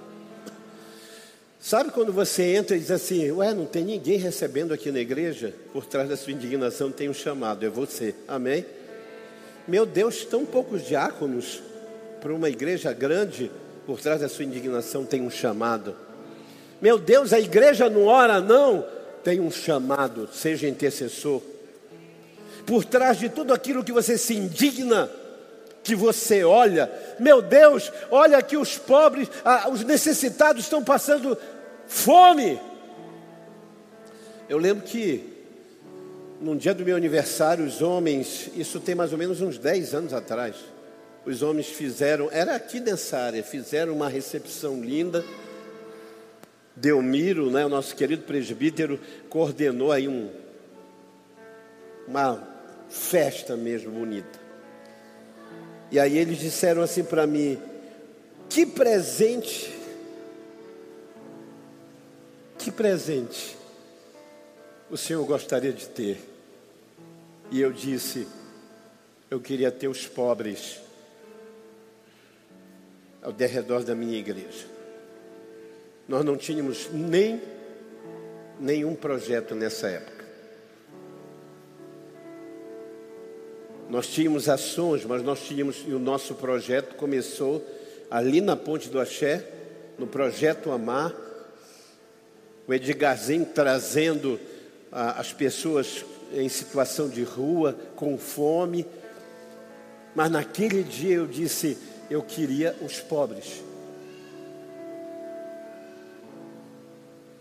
Sabe 1.60 1.92
quando 1.92 2.12
você 2.12 2.56
entra 2.56 2.76
e 2.76 2.80
diz 2.80 2.90
assim, 2.90 3.30
ué, 3.30 3.54
não 3.54 3.66
tem 3.66 3.84
ninguém 3.84 4.18
recebendo 4.18 4.74
aqui 4.74 4.90
na 4.90 4.98
igreja? 4.98 5.54
Por 5.72 5.86
trás 5.86 6.08
da 6.08 6.16
sua 6.16 6.32
indignação 6.32 6.90
tem 6.90 7.08
um 7.08 7.14
chamado, 7.14 7.64
é 7.64 7.68
você. 7.68 8.16
Amém? 8.26 8.66
Meu 9.66 9.86
Deus, 9.86 10.24
tão 10.24 10.44
poucos 10.44 10.86
diáconos 10.86 11.62
para 12.20 12.32
uma 12.32 12.48
igreja 12.48 12.92
grande, 12.92 13.50
por 13.86 14.00
trás 14.00 14.20
da 14.20 14.28
sua 14.28 14.44
indignação 14.44 15.04
tem 15.04 15.22
um 15.22 15.30
chamado. 15.30 15.96
Meu 16.80 16.98
Deus, 16.98 17.32
a 17.32 17.40
igreja 17.40 17.88
não 17.90 18.06
ora, 18.06 18.40
não, 18.40 18.84
tem 19.22 19.40
um 19.40 19.50
chamado, 19.50 20.28
seja 20.32 20.68
intercessor. 20.68 21.42
Por 22.66 22.84
trás 22.84 23.18
de 23.18 23.28
tudo 23.28 23.52
aquilo 23.52 23.84
que 23.84 23.92
você 23.92 24.16
se 24.16 24.34
indigna, 24.34 25.10
que 25.82 25.94
você 25.94 26.44
olha, 26.44 26.90
meu 27.18 27.40
Deus, 27.42 27.90
olha 28.10 28.42
que 28.42 28.56
os 28.56 28.76
pobres, 28.76 29.28
ah, 29.44 29.68
os 29.70 29.82
necessitados 29.82 30.64
estão 30.64 30.84
passando 30.84 31.36
fome. 31.86 32.60
Eu 34.48 34.58
lembro 34.58 34.84
que 34.84 35.29
num 36.40 36.56
dia 36.56 36.72
do 36.72 36.84
meu 36.84 36.96
aniversário, 36.96 37.64
os 37.64 37.82
homens, 37.82 38.50
isso 38.56 38.80
tem 38.80 38.94
mais 38.94 39.12
ou 39.12 39.18
menos 39.18 39.42
uns 39.42 39.58
10 39.58 39.94
anos 39.94 40.14
atrás, 40.14 40.56
os 41.24 41.42
homens 41.42 41.66
fizeram, 41.66 42.30
era 42.32 42.56
aqui 42.56 42.80
nessa 42.80 43.18
área, 43.18 43.42
fizeram 43.42 43.92
uma 43.92 44.08
recepção 44.08 44.82
linda. 44.82 45.22
Delmiro, 46.74 47.50
né, 47.50 47.66
o 47.66 47.68
nosso 47.68 47.94
querido 47.94 48.22
presbítero, 48.22 48.98
coordenou 49.28 49.92
aí 49.92 50.08
um, 50.08 50.30
uma 52.08 52.42
festa 52.88 53.54
mesmo 53.54 53.92
bonita. 53.92 54.40
E 55.90 56.00
aí 56.00 56.16
eles 56.16 56.38
disseram 56.38 56.80
assim 56.80 57.04
para 57.04 57.26
mim: 57.26 57.60
que 58.48 58.64
presente, 58.64 59.76
que 62.56 62.70
presente 62.70 63.58
o 64.90 64.96
Senhor 64.96 65.24
gostaria 65.26 65.72
de 65.72 65.86
ter? 65.86 66.29
E 67.50 67.60
eu 67.60 67.72
disse: 67.72 68.26
eu 69.30 69.40
queria 69.40 69.70
ter 69.70 69.88
os 69.88 70.06
pobres 70.06 70.80
ao 73.22 73.32
derredor 73.32 73.84
da 73.84 73.94
minha 73.94 74.18
igreja. 74.18 74.66
Nós 76.08 76.24
não 76.24 76.36
tínhamos 76.36 76.90
nem 76.92 77.40
nenhum 78.58 78.94
projeto 78.94 79.54
nessa 79.54 79.88
época. 79.88 80.24
Nós 83.88 84.06
tínhamos 84.08 84.48
ações, 84.48 85.04
mas 85.04 85.22
nós 85.22 85.40
tínhamos, 85.40 85.84
e 85.86 85.92
o 85.92 85.98
nosso 85.98 86.34
projeto 86.34 86.94
começou 86.94 87.64
ali 88.10 88.40
na 88.40 88.56
Ponte 88.56 88.88
do 88.88 89.00
Axé, 89.00 89.44
no 89.98 90.06
projeto 90.06 90.70
Amar, 90.70 91.14
o 92.66 92.74
Edgarzinho 92.74 93.46
trazendo 93.46 94.38
ah, 94.92 95.20
as 95.20 95.32
pessoas 95.32 96.04
em 96.32 96.48
situação 96.48 97.08
de 97.08 97.22
rua, 97.22 97.76
com 97.96 98.16
fome. 98.18 98.86
Mas 100.14 100.30
naquele 100.30 100.82
dia 100.82 101.16
eu 101.16 101.26
disse: 101.26 101.76
eu 102.10 102.22
queria 102.22 102.76
os 102.82 102.98
pobres. 102.98 103.62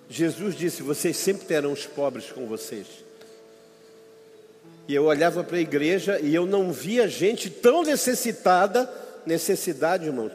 Jesus 0.07 0.55
disse: 0.55 0.83
Vocês 0.83 1.17
sempre 1.17 1.47
terão 1.47 1.71
os 1.71 1.85
pobres 1.85 2.31
com 2.31 2.45
vocês. 2.45 2.85
E 4.87 4.93
eu 4.93 5.05
olhava 5.05 5.43
para 5.43 5.57
a 5.57 5.61
igreja 5.61 6.19
e 6.19 6.33
eu 6.33 6.45
não 6.45 6.71
via 6.71 7.07
gente 7.07 7.49
tão 7.49 7.83
necessitada, 7.83 8.91
necessidade, 9.25 10.05
irmãos. 10.05 10.31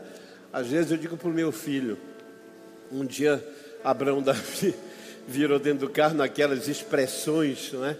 Às 0.53 0.69
vezes 0.69 0.93
eu 0.93 0.97
digo 0.97 1.17
para 1.17 1.29
o 1.29 1.33
meu 1.33 1.51
filho, 1.51 1.99
um 2.91 3.05
dia 3.05 3.45
Abraão 3.83 4.23
Davi 4.23 4.75
virou 5.27 5.59
dentro 5.59 5.87
do 5.87 5.93
carro 5.93 6.15
naquelas 6.15 6.69
expressões, 6.69 7.73
não 7.73 7.85
é? 7.85 7.97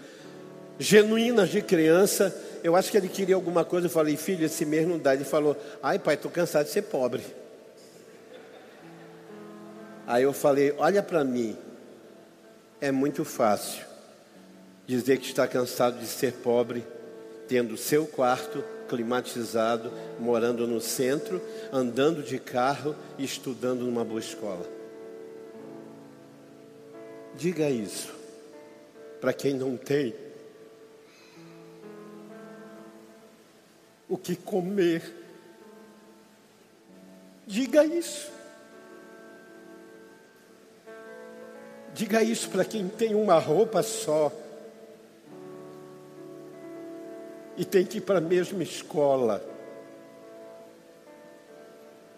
Genuínas 0.79 1.51
de 1.51 1.63
criança. 1.63 2.35
Eu 2.63 2.75
acho 2.75 2.91
que 2.91 2.97
ele 2.97 3.09
queria 3.09 3.35
alguma 3.35 3.65
coisa. 3.65 3.87
Eu 3.87 3.91
falei, 3.91 4.17
filho, 4.17 4.45
esse 4.45 4.65
mês 4.65 4.87
não 4.87 4.99
dá. 4.99 5.15
Ele 5.15 5.25
falou, 5.25 5.57
ai 5.83 5.99
pai, 5.99 6.15
estou 6.15 6.31
cansado 6.31 6.67
de 6.67 6.73
ser 6.73 6.83
pobre. 6.83 7.23
Aí 10.07 10.23
eu 10.23 10.33
falei, 10.33 10.75
olha 10.77 11.03
para 11.03 11.25
mim, 11.25 11.57
é 12.81 12.91
muito 12.91 13.25
fácil 13.25 13.85
dizer 14.87 15.19
que 15.19 15.27
está 15.27 15.47
cansado 15.49 15.99
de 15.99 16.07
ser 16.07 16.33
pobre, 16.35 16.85
tendo 17.49 17.77
seu 17.77 18.07
quarto 18.07 18.63
climatizado, 18.89 19.91
morando 20.21 20.67
no 20.67 20.81
centro, 20.81 21.41
andando 21.73 22.23
de 22.23 22.39
carro 22.39 22.95
e 23.17 23.25
estudando 23.25 23.81
numa 23.81 24.05
boa 24.05 24.21
escola. 24.21 24.67
Diga 27.35 27.69
isso 27.71 28.13
para 29.21 29.33
quem 29.33 29.55
não 29.55 29.77
tem 29.77 30.15
o 34.15 34.17
que 34.17 34.37
comer. 34.37 35.03
Diga 37.45 37.85
isso. 37.85 38.31
Diga 41.93 42.23
isso 42.23 42.49
para 42.49 42.65
quem 42.65 42.87
tem 42.89 43.17
uma 43.17 43.41
roupa 43.41 43.83
só 43.83 44.31
e 47.57 47.65
tem 47.65 47.85
que 47.85 47.99
ir 47.99 48.03
para 48.03 48.19
a 48.19 48.21
mesma 48.21 48.63
escola. 48.63 49.45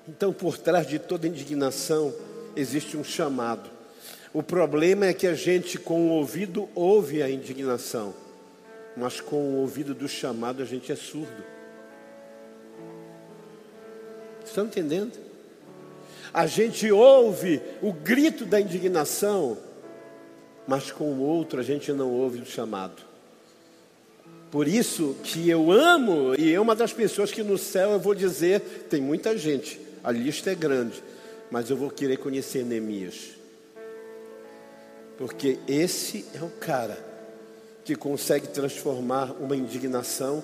Então, 0.07 0.35
por 0.35 0.59
trás 0.59 0.87
de 0.87 0.99
toda 0.99 1.26
indignação, 1.26 2.15
existe 2.55 2.95
um 2.99 3.05
chamado. 3.05 3.71
O 4.35 4.43
problema 4.43 5.07
é 5.07 5.15
que 5.15 5.26
a 5.26 5.35
gente, 5.35 5.79
com 5.79 6.09
o 6.09 6.11
ouvido, 6.11 6.69
ouve 6.75 7.23
a 7.23 7.31
indignação, 7.31 8.15
mas 8.95 9.19
com 9.19 9.37
o 9.37 9.57
ouvido 9.57 9.95
do 9.95 10.07
chamado, 10.07 10.62
a 10.62 10.67
gente 10.67 10.93
é 10.93 10.97
surdo. 10.97 11.56
Estão 14.57 14.65
entendendo? 14.65 15.13
A 16.33 16.47
gente 16.47 16.91
ouve 16.91 17.61
o 17.83 17.93
grito 17.93 18.47
da 18.47 18.59
indignação, 18.59 19.59
mas 20.67 20.91
com 20.91 21.13
o 21.13 21.21
outro 21.21 21.61
a 21.61 21.63
gente 21.63 21.93
não 21.93 22.11
ouve 22.11 22.41
o 22.41 22.47
chamado. 22.47 23.03
Por 24.51 24.67
isso 24.67 25.15
que 25.23 25.51
eu 25.51 25.71
amo, 25.71 26.35
e 26.39 26.55
é 26.55 26.59
uma 26.59 26.75
das 26.75 26.91
pessoas 26.91 27.31
que 27.31 27.43
no 27.43 27.59
céu 27.59 27.91
eu 27.91 28.01
vou 28.01 28.15
dizer: 28.15 28.61
tem 28.89 28.99
muita 28.99 29.37
gente, 29.37 29.79
a 30.03 30.11
lista 30.11 30.51
é 30.51 30.55
grande, 30.55 31.05
mas 31.51 31.69
eu 31.69 31.77
vou 31.77 31.91
querer 31.91 32.17
conhecer 32.17 32.65
Neemias. 32.65 33.33
Porque 35.19 35.59
esse 35.69 36.25
é 36.33 36.43
o 36.43 36.49
cara 36.49 36.99
que 37.85 37.95
consegue 37.95 38.49
transformar 38.49 39.33
uma 39.39 39.55
indignação 39.55 40.43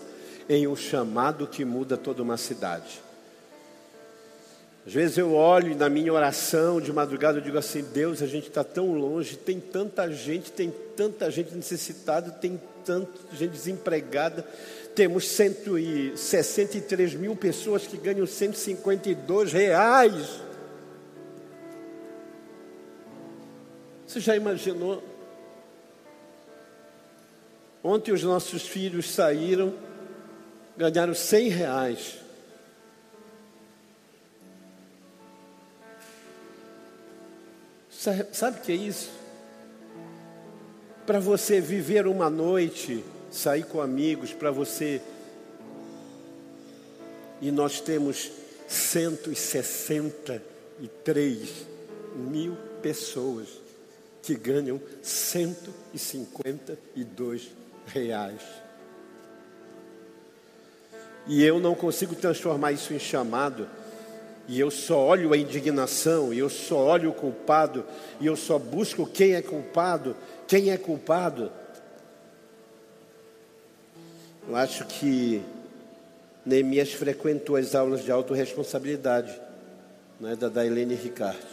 em 0.51 0.67
um 0.67 0.77
chamado 0.77 1.47
que 1.47 1.65
muda 1.65 1.97
toda 1.97 2.23
uma 2.23 2.37
cidade. 2.37 3.02
Às 4.85 4.93
vezes 4.93 5.17
eu 5.17 5.33
olho 5.33 5.77
na 5.77 5.89
minha 5.89 6.13
oração 6.13 6.81
de 6.81 6.93
madrugada 6.93 7.39
eu 7.39 7.43
digo 7.43 7.57
assim: 7.57 7.83
Deus, 7.83 8.21
a 8.21 8.27
gente 8.27 8.49
está 8.49 8.65
tão 8.65 8.93
longe, 8.93 9.37
tem 9.37 9.61
tanta 9.61 10.11
gente, 10.11 10.51
tem 10.51 10.73
tanta 10.97 11.31
gente 11.31 11.55
necessitada, 11.55 12.33
tem 12.33 12.61
tanta 12.85 13.37
gente 13.37 13.53
desempregada. 13.53 14.45
Temos 14.95 15.29
163 15.29 17.15
mil 17.15 17.37
pessoas 17.37 17.87
que 17.87 17.97
ganham 17.97 18.27
152 18.27 19.53
reais. 19.53 20.43
Você 24.07 24.21
já 24.21 24.37
imaginou? 24.37 25.03
Ontem 27.83 28.13
os 28.13 28.23
nossos 28.23 28.67
filhos 28.67 29.11
saíram, 29.11 29.73
ganharam 30.77 31.15
100 31.15 31.49
reais. 31.49 32.22
Sabe 38.33 38.59
o 38.59 38.63
que 38.63 38.73
é 38.73 38.75
isso? 38.75 39.13
Para 41.07 41.21
você 41.21 41.61
viver 41.61 42.09
uma 42.09 42.29
noite, 42.29 43.05
sair 43.31 43.65
com 43.65 43.81
amigos, 43.81 44.33
para 44.33 44.51
você. 44.51 45.01
E 47.41 47.53
nós 47.53 47.81
temos 47.81 48.33
163 48.67 51.49
mil 52.17 52.57
pessoas 52.83 53.47
que 54.21 54.35
ganham 54.35 54.81
152 55.01 57.53
reais. 57.87 58.43
E 61.29 61.45
eu 61.45 61.61
não 61.61 61.77
consigo 61.77 62.17
transformar 62.17 62.73
isso 62.73 62.93
em 62.93 62.99
chamado, 62.99 63.69
e 64.49 64.59
eu 64.59 64.71
só 64.71 64.99
olho 64.99 65.33
a 65.33 65.37
indignação, 65.37 66.33
e 66.33 66.39
eu 66.39 66.51
só 66.51 66.77
olho 66.77 67.11
o 67.11 67.15
culpado, 67.15 67.85
e 68.21 68.27
eu 68.27 68.37
só 68.37 68.59
busco 68.59 69.07
quem 69.07 69.35
é 69.35 69.43
culpado, 69.43 70.17
quem 70.47 70.71
é 70.71 70.77
culpado. 70.77 71.51
Eu 74.49 74.57
acho 74.57 74.85
que 74.87 75.41
Neemias 76.45 76.93
frequentou 76.93 77.57
as 77.57 77.75
aulas 77.75 78.03
de 78.03 78.11
autorresponsabilidade, 78.11 79.41
né, 80.19 80.35
da, 80.35 80.49
da 80.49 80.67
Helene 80.67 80.95
Ricard. 80.95 81.47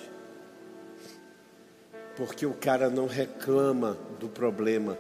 Porque 2.18 2.46
o 2.46 2.54
cara 2.54 2.90
não 2.90 3.06
reclama 3.06 3.98
do 4.20 4.28
problema, 4.28 4.98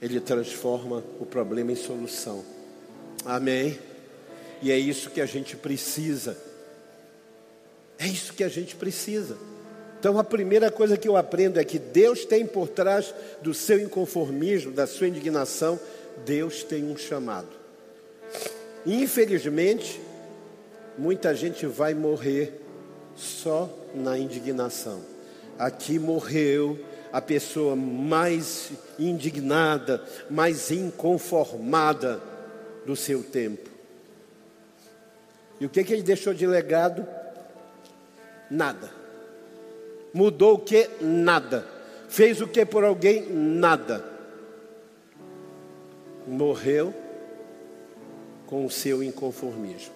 ele 0.00 0.18
transforma 0.18 1.04
o 1.20 1.26
problema 1.26 1.72
em 1.72 1.76
solução. 1.76 2.44
Amém? 3.24 3.78
E 4.62 4.72
é 4.72 4.78
isso 4.78 5.10
que 5.10 5.20
a 5.20 5.26
gente 5.26 5.56
precisa. 5.56 6.36
É 8.04 8.06
isso 8.06 8.34
que 8.34 8.44
a 8.44 8.50
gente 8.50 8.76
precisa. 8.76 9.38
Então, 9.98 10.18
a 10.18 10.24
primeira 10.24 10.70
coisa 10.70 10.98
que 10.98 11.08
eu 11.08 11.16
aprendo 11.16 11.58
é 11.58 11.64
que 11.64 11.78
Deus 11.78 12.26
tem 12.26 12.46
por 12.46 12.68
trás 12.68 13.14
do 13.40 13.54
seu 13.54 13.80
inconformismo, 13.80 14.70
da 14.70 14.86
sua 14.86 15.08
indignação, 15.08 15.80
Deus 16.26 16.62
tem 16.62 16.84
um 16.84 16.98
chamado. 16.98 17.48
Infelizmente, 18.84 19.98
muita 20.98 21.34
gente 21.34 21.64
vai 21.64 21.94
morrer 21.94 22.60
só 23.16 23.74
na 23.94 24.18
indignação. 24.18 25.00
Aqui 25.58 25.98
morreu 25.98 26.78
a 27.10 27.22
pessoa 27.22 27.74
mais 27.74 28.72
indignada, 28.98 30.04
mais 30.28 30.70
inconformada 30.70 32.20
do 32.84 32.94
seu 32.94 33.22
tempo. 33.22 33.70
E 35.58 35.64
o 35.64 35.70
que, 35.70 35.82
que 35.82 35.94
ele 35.94 36.02
deixou 36.02 36.34
de 36.34 36.46
legado? 36.46 37.23
Nada. 38.54 38.88
Mudou 40.12 40.54
o 40.54 40.58
que? 40.58 40.88
Nada. 41.00 41.66
Fez 42.08 42.40
o 42.40 42.46
que 42.46 42.64
por 42.64 42.84
alguém? 42.84 43.28
Nada. 43.28 44.04
Morreu 46.24 46.94
com 48.46 48.64
o 48.64 48.70
seu 48.70 49.02
inconformismo. 49.02 49.92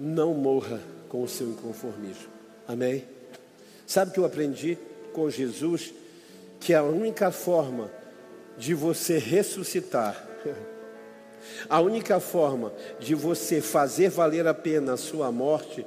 Não 0.00 0.32
morra 0.32 0.80
com 1.10 1.22
o 1.22 1.28
seu 1.28 1.48
inconformismo. 1.48 2.30
Amém? 2.66 3.04
Sabe 3.86 4.10
o 4.10 4.14
que 4.14 4.20
eu 4.20 4.24
aprendi 4.24 4.78
com 5.12 5.28
Jesus? 5.28 5.92
Que 6.58 6.72
a 6.72 6.82
única 6.82 7.30
forma 7.30 7.90
de 8.56 8.72
você 8.72 9.18
ressuscitar, 9.18 10.26
a 11.68 11.80
única 11.80 12.20
forma 12.20 12.72
de 12.98 13.14
você 13.14 13.60
fazer 13.60 14.10
valer 14.10 14.46
a 14.46 14.54
pena 14.54 14.94
a 14.94 14.96
sua 14.96 15.30
morte, 15.30 15.86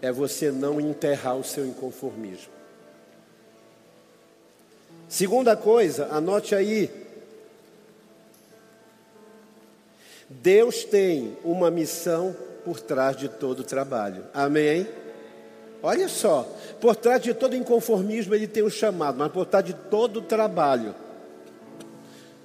é 0.00 0.10
você 0.10 0.50
não 0.50 0.80
enterrar 0.80 1.36
o 1.36 1.44
seu 1.44 1.64
inconformismo. 1.64 2.52
Segunda 5.08 5.56
coisa, 5.56 6.08
anote 6.10 6.54
aí. 6.54 6.90
Deus 10.28 10.84
tem 10.84 11.36
uma 11.44 11.70
missão 11.70 12.34
por 12.64 12.80
trás 12.80 13.16
de 13.16 13.28
todo 13.28 13.60
o 13.60 13.64
trabalho. 13.64 14.24
Amém? 14.32 14.88
Olha 15.82 16.08
só, 16.08 16.48
por 16.80 16.96
trás 16.96 17.20
de 17.20 17.34
todo 17.34 17.56
inconformismo 17.56 18.34
ele 18.34 18.46
tem 18.46 18.62
um 18.62 18.70
chamado, 18.70 19.18
mas 19.18 19.32
por 19.32 19.44
trás 19.44 19.64
de 19.64 19.74
todo 19.74 20.18
o 20.18 20.22
trabalho, 20.22 20.94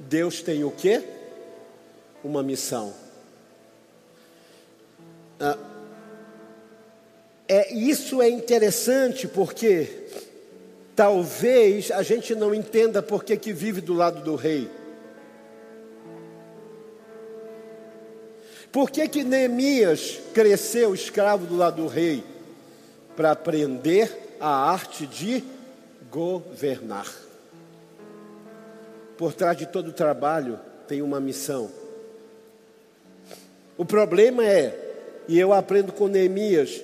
Deus 0.07 0.41
tem 0.41 0.63
o 0.63 0.71
quê? 0.71 1.03
Uma 2.23 2.41
missão. 2.41 2.93
Ah, 5.39 5.57
é, 7.47 7.73
isso 7.73 8.21
é 8.21 8.29
interessante 8.29 9.27
porque 9.27 10.07
talvez 10.95 11.91
a 11.91 12.01
gente 12.03 12.33
não 12.35 12.53
entenda 12.53 13.03
por 13.03 13.23
que, 13.23 13.37
que 13.37 13.53
vive 13.53 13.81
do 13.81 13.93
lado 13.93 14.23
do 14.23 14.35
rei. 14.35 14.69
Por 18.71 18.89
que, 18.89 19.07
que 19.07 19.23
Neemias 19.23 20.19
cresceu 20.33 20.93
escravo 20.93 21.45
do 21.45 21.55
lado 21.55 21.81
do 21.81 21.87
rei? 21.87 22.23
Para 23.15 23.31
aprender 23.31 24.35
a 24.39 24.69
arte 24.69 25.07
de 25.07 25.43
governar. 26.11 27.26
Por 29.17 29.33
trás 29.33 29.57
de 29.57 29.65
todo 29.65 29.91
trabalho 29.91 30.59
tem 30.87 31.01
uma 31.01 31.19
missão. 31.19 31.69
O 33.77 33.85
problema 33.85 34.45
é, 34.45 34.75
e 35.27 35.39
eu 35.39 35.53
aprendo 35.53 35.91
com 35.91 36.07
Neemias, 36.07 36.81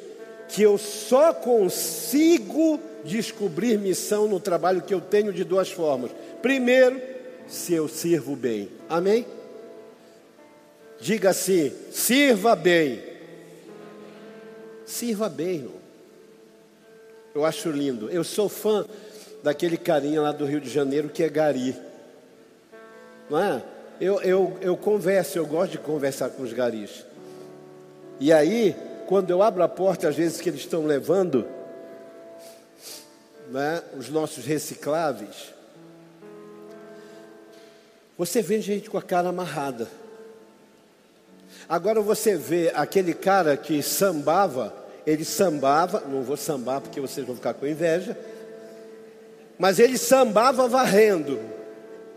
que 0.50 0.62
eu 0.62 0.78
só 0.78 1.34
consigo 1.34 2.80
descobrir 3.04 3.78
missão 3.78 4.28
no 4.28 4.40
trabalho 4.40 4.82
que 4.82 4.94
eu 4.94 5.02
tenho 5.02 5.34
de 5.34 5.44
duas 5.44 5.72
formas. 5.72 6.12
Primeiro, 6.42 7.02
se 7.48 7.74
eu 7.74 7.88
sirvo 7.88 8.36
bem. 8.36 8.70
Amém? 8.90 9.26
Diga 11.00 11.32
assim: 11.32 11.72
sirva 11.92 12.56
bem. 12.56 13.02
Sirva 14.86 15.30
bem, 15.30 15.56
irmão. 15.56 15.84
Eu 17.34 17.46
acho 17.46 17.72
lindo. 17.72 18.10
Eu 18.10 18.24
sou 18.24 18.48
fã 18.48 18.86
daquele 19.42 19.78
carinha 19.78 20.22
lá 20.22 20.32
do 20.32 20.46
Rio 20.46 20.62
de 20.62 20.70
Janeiro 20.70 21.10
que 21.10 21.24
é 21.24 21.30
Gari. 21.30 21.76
Não 23.30 23.42
é? 23.42 23.64
Eu, 24.00 24.22
eu, 24.22 24.58
eu 24.62 24.78
converso, 24.78 25.38
eu 25.38 25.46
gosto 25.46 25.74
de 25.74 25.78
conversar 25.78 26.30
com 26.30 26.44
os 26.44 26.52
garis. 26.52 27.06
E 28.20 28.32
aí, 28.34 28.76
quando 29.08 29.30
eu 29.30 29.42
abro 29.42 29.64
a 29.64 29.68
porta, 29.68 30.10
às 30.10 30.16
vezes 30.16 30.42
que 30.42 30.50
eles 30.50 30.62
estão 30.62 30.86
levando 30.86 31.46
né, 33.50 33.82
os 33.98 34.10
nossos 34.10 34.46
recicláveis, 34.46 35.54
você 38.18 38.42
vê 38.42 38.62
gente 38.62 38.90
com 38.90 38.98
a 38.98 39.02
cara 39.02 39.30
amarrada. 39.30 39.88
Agora 41.68 42.02
você 42.02 42.36
vê 42.36 42.72
aquele 42.76 43.14
cara 43.14 43.56
que 43.56 43.82
sambava, 43.82 44.74
ele 45.06 45.26
sambava, 45.26 46.02
não 46.02 46.22
vou 46.22 46.38
sambar 46.38 46.82
porque 46.82 47.00
vocês 47.00 47.26
vão 47.26 47.36
ficar 47.36 47.54
com 47.54 47.66
inveja, 47.66 48.18
mas 49.58 49.80
ele 49.80 49.98
sambava 49.98 50.68
varrendo. 50.68 51.40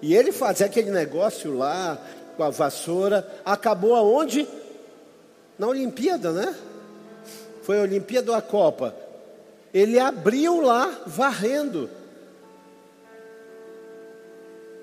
E 0.00 0.14
ele 0.14 0.32
fazia 0.32 0.66
aquele 0.66 0.90
negócio 0.90 1.56
lá 1.56 1.98
com 2.37 2.42
a 2.42 2.50
vassoura, 2.50 3.26
acabou 3.44 3.94
aonde? 3.94 4.46
Na 5.59 5.66
Olimpíada, 5.66 6.32
né? 6.32 6.54
Foi 7.62 7.78
a 7.78 7.82
Olimpíada 7.82 8.30
ou 8.30 8.37
a 8.37 8.42
Copa? 8.42 8.94
Ele 9.72 9.98
abriu 9.98 10.61
lá 10.61 11.02
varrendo. 11.06 11.90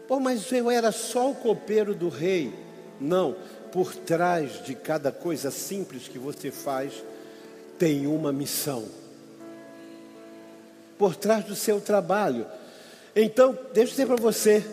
Pô, 0.08 0.20
mas 0.20 0.52
eu 0.52 0.70
era 0.70 0.92
só 0.92 1.32
o 1.32 1.36
copeiro 1.36 1.96
do 1.96 2.10
rei. 2.10 2.54
Não, 3.00 3.36
por 3.72 3.96
trás 3.96 4.64
de 4.64 4.76
cada 4.76 5.12
coisa 5.12 5.50
simples 5.50 6.08
que 6.08 6.20
você 6.20 6.52
faz, 6.52 7.04
tem 7.80 8.06
uma 8.06 8.32
missão. 8.32 8.86
Por 10.98 11.16
trás 11.16 11.46
do 11.46 11.56
seu 11.56 11.80
trabalho. 11.82 12.46
Então, 13.16 13.58
deixa 13.74 13.92
eu 13.92 13.96
dizer 13.96 14.06
para 14.08 14.16
você, 14.16 14.64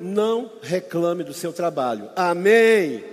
não 0.00 0.50
reclame 0.62 1.22
do 1.22 1.34
seu 1.34 1.52
trabalho. 1.52 2.10
Amém. 2.16 3.04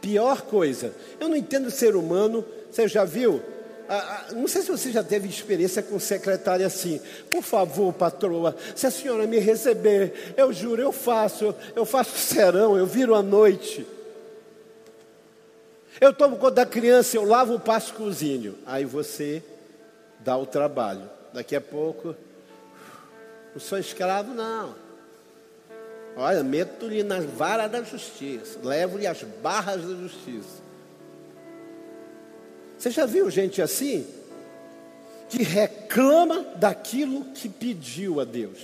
Pior 0.00 0.42
coisa, 0.42 0.92
eu 1.18 1.28
não 1.28 1.36
entendo 1.36 1.66
o 1.66 1.70
ser 1.70 1.96
humano, 1.96 2.44
você 2.70 2.86
já 2.86 3.04
viu? 3.04 3.42
Ah, 3.88 4.24
ah, 4.28 4.32
não 4.34 4.48
sei 4.48 4.62
se 4.62 4.70
você 4.70 4.90
já 4.90 5.02
teve 5.02 5.28
experiência 5.28 5.82
com 5.82 5.98
secretária 5.98 6.66
assim. 6.66 7.00
Por 7.30 7.42
favor, 7.42 7.92
patroa, 7.92 8.56
se 8.74 8.86
a 8.86 8.90
senhora 8.90 9.26
me 9.26 9.38
receber, 9.38 10.34
eu 10.36 10.52
juro, 10.52 10.82
eu 10.82 10.90
faço, 10.90 11.54
eu 11.74 11.84
faço 11.84 12.16
serão, 12.18 12.76
eu 12.76 12.86
viro 12.86 13.14
à 13.14 13.22
noite. 13.22 13.86
Eu 16.00 16.12
tomo 16.12 16.36
conta 16.36 16.56
da 16.56 16.66
criança, 16.66 17.16
eu 17.16 17.24
lavo 17.24 17.54
o 17.54 17.60
passo 17.60 17.94
cozinho. 17.94 18.56
Aí 18.66 18.84
você 18.84 19.42
dá 20.20 20.36
o 20.36 20.44
trabalho. 20.44 21.08
Daqui 21.32 21.54
a 21.54 21.60
pouco, 21.60 22.14
não 23.54 23.60
sou 23.60 23.78
escravo, 23.78 24.34
não. 24.34 24.85
Olha, 26.16 26.42
meto-lhe 26.42 27.02
nas 27.02 27.26
varas 27.26 27.70
da 27.70 27.82
justiça, 27.82 28.58
levo-lhe 28.62 29.06
as 29.06 29.22
barras 29.22 29.82
da 29.82 29.94
justiça. 29.94 30.64
Você 32.78 32.90
já 32.90 33.04
viu 33.04 33.30
gente 33.30 33.60
assim? 33.60 34.06
Que 35.28 35.42
reclama 35.42 36.42
daquilo 36.56 37.24
que 37.34 37.50
pediu 37.50 38.18
a 38.18 38.24
Deus. 38.24 38.58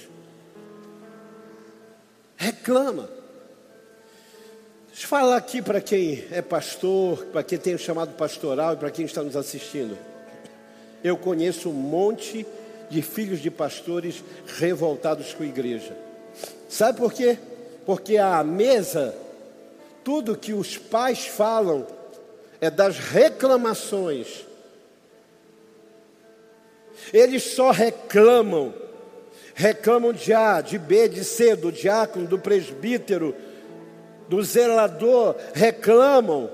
Reclama. 2.36 3.08
Deixa 4.88 5.04
eu 5.04 5.08
falar 5.08 5.36
aqui 5.36 5.60
para 5.60 5.80
quem 5.80 6.24
é 6.30 6.40
pastor, 6.40 7.26
para 7.26 7.42
quem 7.42 7.58
tem 7.58 7.74
o 7.74 7.78
chamado 7.78 8.14
pastoral 8.14 8.74
e 8.74 8.76
para 8.76 8.90
quem 8.90 9.04
está 9.04 9.22
nos 9.22 9.36
assistindo. 9.36 9.98
Eu 11.04 11.18
conheço 11.18 11.68
um 11.68 11.74
monte 11.74 12.46
de 12.88 13.02
filhos 13.02 13.40
de 13.40 13.50
pastores 13.50 14.22
revoltados 14.46 15.34
com 15.34 15.42
a 15.42 15.46
igreja. 15.46 15.96
Sabe 16.72 16.96
por 16.96 17.12
quê? 17.12 17.36
Porque 17.84 18.16
à 18.16 18.42
mesa, 18.42 19.14
tudo 20.02 20.38
que 20.38 20.54
os 20.54 20.78
pais 20.78 21.26
falam 21.26 21.86
é 22.62 22.70
das 22.70 22.98
reclamações. 22.98 24.46
Eles 27.12 27.42
só 27.42 27.72
reclamam, 27.72 28.72
reclamam 29.54 30.14
de 30.14 30.32
A, 30.32 30.62
de 30.62 30.78
B, 30.78 31.10
de 31.10 31.24
C, 31.24 31.54
do 31.54 31.70
diácono, 31.70 32.26
do 32.26 32.38
presbítero, 32.38 33.36
do 34.26 34.42
zelador, 34.42 35.36
reclamam. 35.52 36.50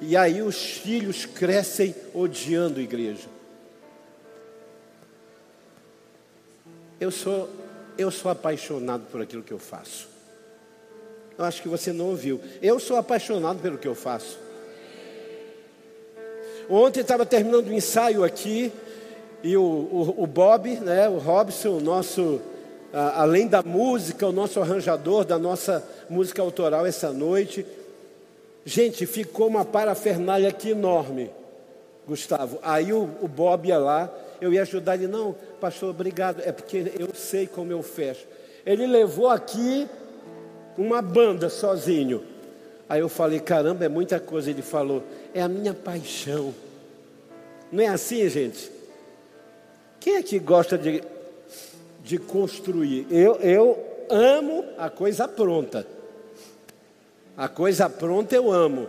E 0.00 0.16
aí 0.16 0.42
os 0.42 0.62
filhos 0.62 1.26
crescem 1.26 1.92
odiando 2.14 2.78
a 2.78 2.82
igreja. 2.84 3.26
Eu 7.00 7.10
sou, 7.10 7.61
eu 7.98 8.10
sou 8.10 8.30
apaixonado 8.30 9.04
por 9.10 9.20
aquilo 9.20 9.42
que 9.42 9.52
eu 9.52 9.58
faço. 9.58 10.08
Eu 11.36 11.44
acho 11.44 11.62
que 11.62 11.68
você 11.68 11.92
não 11.92 12.06
ouviu. 12.06 12.40
Eu 12.60 12.78
sou 12.78 12.96
apaixonado 12.96 13.60
pelo 13.60 13.78
que 13.78 13.88
eu 13.88 13.94
faço. 13.94 14.38
Ontem 16.68 17.00
estava 17.00 17.26
terminando 17.26 17.66
o 17.66 17.70
um 17.70 17.74
ensaio 17.74 18.22
aqui 18.22 18.72
e 19.42 19.56
o, 19.56 19.62
o, 19.62 20.22
o, 20.22 20.26
Bob, 20.26 20.70
né, 20.76 21.08
o 21.08 21.18
Robson, 21.18 21.70
o 21.70 21.80
nosso, 21.80 22.40
a, 22.92 23.22
além 23.22 23.48
da 23.48 23.62
música, 23.62 24.26
o 24.26 24.32
nosso 24.32 24.60
arranjador 24.60 25.24
da 25.24 25.38
nossa 25.38 25.86
música 26.08 26.40
autoral 26.40 26.86
essa 26.86 27.12
noite. 27.12 27.66
Gente, 28.64 29.04
ficou 29.06 29.48
uma 29.48 29.64
parafernália 29.64 30.48
aqui 30.48 30.70
enorme, 30.70 31.30
Gustavo. 32.06 32.58
Aí 32.62 32.92
o, 32.92 33.10
o 33.20 33.26
Bob 33.26 33.66
ia 33.66 33.78
lá, 33.78 34.08
eu 34.42 34.52
ia 34.52 34.62
ajudar 34.62 34.96
ele, 34.96 35.06
não, 35.06 35.36
pastor, 35.60 35.90
obrigado, 35.90 36.42
é 36.44 36.50
porque 36.50 36.92
eu 36.98 37.14
sei 37.14 37.46
como 37.46 37.70
eu 37.70 37.80
fecho. 37.80 38.26
Ele 38.66 38.88
levou 38.88 39.28
aqui 39.28 39.86
uma 40.76 41.00
banda 41.00 41.48
sozinho. 41.48 42.24
Aí 42.88 42.98
eu 42.98 43.08
falei, 43.08 43.38
caramba, 43.38 43.84
é 43.84 43.88
muita 43.88 44.18
coisa. 44.18 44.50
Ele 44.50 44.60
falou, 44.60 45.04
é 45.32 45.40
a 45.40 45.48
minha 45.48 45.72
paixão. 45.72 46.52
Não 47.70 47.84
é 47.84 47.86
assim, 47.86 48.28
gente? 48.28 48.68
Quem 50.00 50.16
é 50.16 50.22
que 50.22 50.40
gosta 50.40 50.76
de, 50.76 51.04
de 52.02 52.18
construir? 52.18 53.06
Eu, 53.10 53.36
eu 53.36 53.78
amo 54.10 54.64
a 54.76 54.90
coisa 54.90 55.28
pronta. 55.28 55.86
A 57.36 57.48
coisa 57.48 57.88
pronta 57.88 58.34
eu 58.34 58.50
amo. 58.50 58.88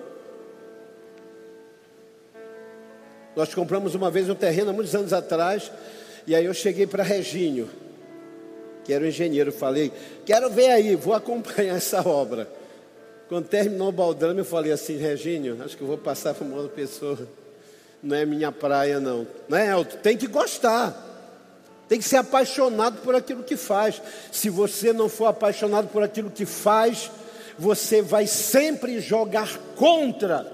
Nós 3.36 3.54
compramos 3.54 3.96
uma 3.96 4.12
vez 4.12 4.30
um 4.30 4.36
terreno 4.36 4.70
há 4.70 4.74
muitos 4.74 4.94
anos 4.94 5.14
atrás, 5.14 5.72
e 6.28 6.36
aí 6.36 6.46
eu 6.46 6.54
cheguei 6.54 6.88
para 6.88 7.04
Reginho 7.04 7.70
que 8.84 8.94
era 8.94 9.04
o 9.04 9.08
engenheiro, 9.08 9.52
falei, 9.52 9.92
quero 10.26 10.50
ver 10.50 10.70
aí, 10.70 10.96
vou 10.96 11.14
acompanhar 11.14 11.76
essa 11.78 12.08
obra. 12.08 12.48
Quando 13.30 13.48
terminou 13.48 13.90
o 13.90 13.92
baldrame, 13.92 14.40
eu 14.40 14.46
falei 14.46 14.72
assim, 14.72 14.98
Regínio, 14.98 15.58
acho 15.64 15.78
que 15.78 15.84
eu 15.84 15.88
vou 15.88 15.98
passar 15.98 16.34
para 16.34 16.46
uma 16.46 16.58
outra 16.58 16.76
pessoa. 16.76 17.18
Não 18.02 18.16
é 18.16 18.26
minha 18.26 18.52
praia, 18.52 19.00
não. 19.00 19.26
Não 19.48 19.58
é, 19.58 19.70
Elton? 19.70 19.98
Tem 19.98 20.18
que 20.18 20.28
gostar. 20.28 21.12
Tem 21.88 21.98
que 21.98 22.04
ser 22.04 22.18
apaixonado 22.18 22.98
por 23.02 23.16
aquilo 23.16 23.44
que 23.44 23.56
faz. 23.56 24.02
Se 24.32 24.50
você 24.50 24.92
não 24.92 25.08
for 25.08 25.28
apaixonado 25.28 25.88
por 25.88 26.04
aquilo 26.04 26.30
que 26.30 26.46
faz, 26.46 27.10
você 27.58 28.02
vai 28.02 28.28
sempre 28.28 29.00
jogar 29.00 29.58
contra 29.76 30.52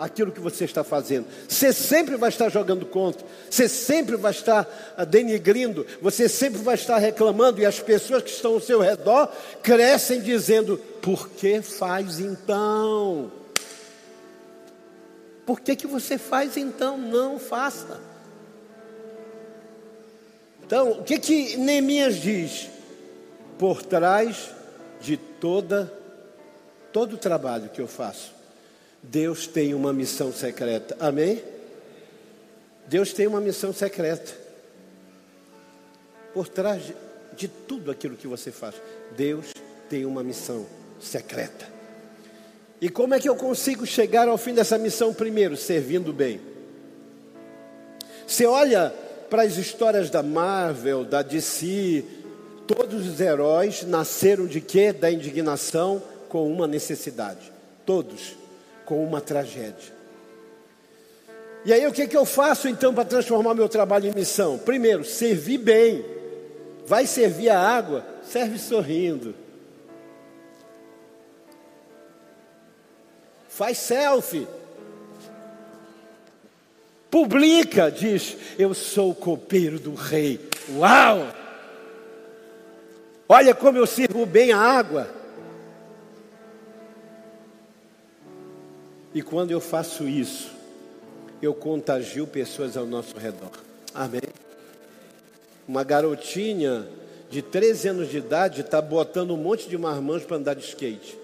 aquilo 0.00 0.32
que 0.32 0.40
você 0.40 0.64
está 0.64 0.82
fazendo. 0.82 1.26
Você 1.46 1.72
sempre 1.72 2.16
vai 2.16 2.30
estar 2.30 2.48
jogando 2.48 2.86
contra, 2.86 3.24
você 3.48 3.68
sempre 3.68 4.16
vai 4.16 4.32
estar 4.32 4.66
ah, 4.96 5.04
denigrindo, 5.04 5.86
você 6.00 6.28
sempre 6.28 6.60
vai 6.60 6.74
estar 6.74 6.96
reclamando, 6.96 7.60
e 7.60 7.66
as 7.66 7.78
pessoas 7.78 8.22
que 8.22 8.30
estão 8.30 8.54
ao 8.54 8.60
seu 8.60 8.80
redor 8.80 9.28
crescem 9.62 10.22
dizendo: 10.22 10.78
por 11.02 11.28
que 11.28 11.60
faz 11.60 12.18
então? 12.18 13.30
Por 15.44 15.60
que, 15.60 15.76
que 15.76 15.86
você 15.86 16.16
faz 16.16 16.56
então? 16.56 16.96
Não 16.96 17.38
faça. 17.38 18.00
Então, 20.64 20.92
o 20.92 21.02
que 21.02 21.18
que 21.18 21.56
Neemias 21.56 22.16
diz? 22.16 22.70
Por 23.58 23.82
trás 23.82 24.50
de 25.00 25.16
toda 25.16 25.92
todo 26.92 27.14
o 27.14 27.18
trabalho 27.18 27.68
que 27.68 27.80
eu 27.80 27.86
faço, 27.86 28.32
Deus 29.02 29.46
tem 29.46 29.74
uma 29.74 29.92
missão 29.92 30.32
secreta. 30.32 30.96
Amém? 31.00 31.42
Deus 32.86 33.12
tem 33.12 33.26
uma 33.26 33.40
missão 33.40 33.72
secreta. 33.72 34.32
Por 36.34 36.48
trás 36.48 36.82
de, 37.36 37.48
tudo 37.48 37.90
aquilo 37.90 38.16
que 38.16 38.26
você 38.26 38.50
faz, 38.50 38.74
Deus 39.16 39.52
tem 39.88 40.04
uma 40.04 40.22
missão 40.22 40.66
secreta. 41.00 41.68
E 42.80 42.88
como 42.88 43.14
é 43.14 43.20
que 43.20 43.28
eu 43.28 43.36
consigo 43.36 43.86
chegar 43.86 44.28
ao 44.28 44.38
fim 44.38 44.54
dessa 44.54 44.78
missão 44.78 45.12
primeiro? 45.12 45.56
Servindo 45.56 46.12
bem. 46.12 46.40
Você 48.26 48.46
olha 48.46 48.94
para 49.28 49.42
as 49.42 49.56
histórias 49.56 50.10
da 50.10 50.22
Marvel, 50.22 51.04
da 51.04 51.22
DC, 51.22 52.04
todos 52.66 53.06
os 53.06 53.20
heróis 53.20 53.82
nasceram 53.82 54.46
de 54.46 54.60
quê? 54.60 54.92
Da 54.92 55.10
indignação 55.10 56.02
com 56.28 56.50
uma 56.50 56.66
necessidade. 56.66 57.52
Todos 57.84 58.39
com 58.90 59.04
uma 59.04 59.20
tragédia. 59.20 59.94
E 61.64 61.72
aí 61.72 61.86
o 61.86 61.92
que, 61.92 62.08
que 62.08 62.16
eu 62.16 62.24
faço 62.24 62.66
então 62.66 62.92
para 62.92 63.04
transformar 63.04 63.54
meu 63.54 63.68
trabalho 63.68 64.08
em 64.08 64.12
missão? 64.12 64.58
Primeiro, 64.58 65.04
servir 65.04 65.58
bem. 65.58 66.04
Vai 66.88 67.06
servir 67.06 67.50
a 67.50 67.60
água, 67.60 68.04
serve 68.24 68.58
sorrindo. 68.58 69.32
Faz 73.48 73.78
selfie. 73.78 74.48
Publica, 77.08 77.92
diz: 77.92 78.36
Eu 78.58 78.74
sou 78.74 79.12
o 79.12 79.14
copeiro 79.14 79.78
do 79.78 79.94
rei. 79.94 80.40
Uau! 80.76 81.32
Olha 83.28 83.54
como 83.54 83.78
eu 83.78 83.86
sirvo 83.86 84.26
bem 84.26 84.50
a 84.50 84.58
água. 84.58 85.19
E 89.14 89.22
quando 89.22 89.50
eu 89.50 89.60
faço 89.60 90.08
isso, 90.08 90.50
eu 91.42 91.52
contagio 91.52 92.26
pessoas 92.26 92.76
ao 92.76 92.86
nosso 92.86 93.16
redor. 93.16 93.50
Amém? 93.94 94.22
Uma 95.66 95.82
garotinha 95.82 96.86
de 97.28 97.42
13 97.42 97.88
anos 97.88 98.08
de 98.08 98.18
idade 98.18 98.60
está 98.60 98.80
botando 98.80 99.32
um 99.32 99.36
monte 99.36 99.68
de 99.68 99.76
marmanjos 99.78 100.26
para 100.26 100.36
andar 100.36 100.54
de 100.54 100.64
skate. 100.64 101.18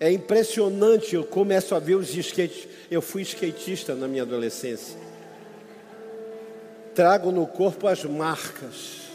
É 0.00 0.10
impressionante, 0.12 1.14
eu 1.14 1.24
começo 1.24 1.74
a 1.74 1.78
ver 1.78 1.96
os 1.96 2.14
skates. 2.14 2.68
Eu 2.90 3.02
fui 3.02 3.22
skatista 3.22 3.94
na 3.94 4.06
minha 4.06 4.22
adolescência. 4.22 4.96
Trago 6.94 7.32
no 7.32 7.46
corpo 7.46 7.86
as 7.86 8.04
marcas. 8.04 9.07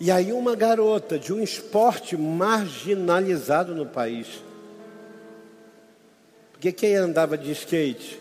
E 0.00 0.10
aí 0.10 0.32
uma 0.32 0.54
garota 0.54 1.18
de 1.18 1.32
um 1.32 1.42
esporte 1.42 2.16
marginalizado 2.16 3.74
no 3.74 3.86
país. 3.86 4.42
Porque 6.52 6.72
quem 6.72 6.96
andava 6.96 7.36
de 7.36 7.50
skate? 7.52 8.20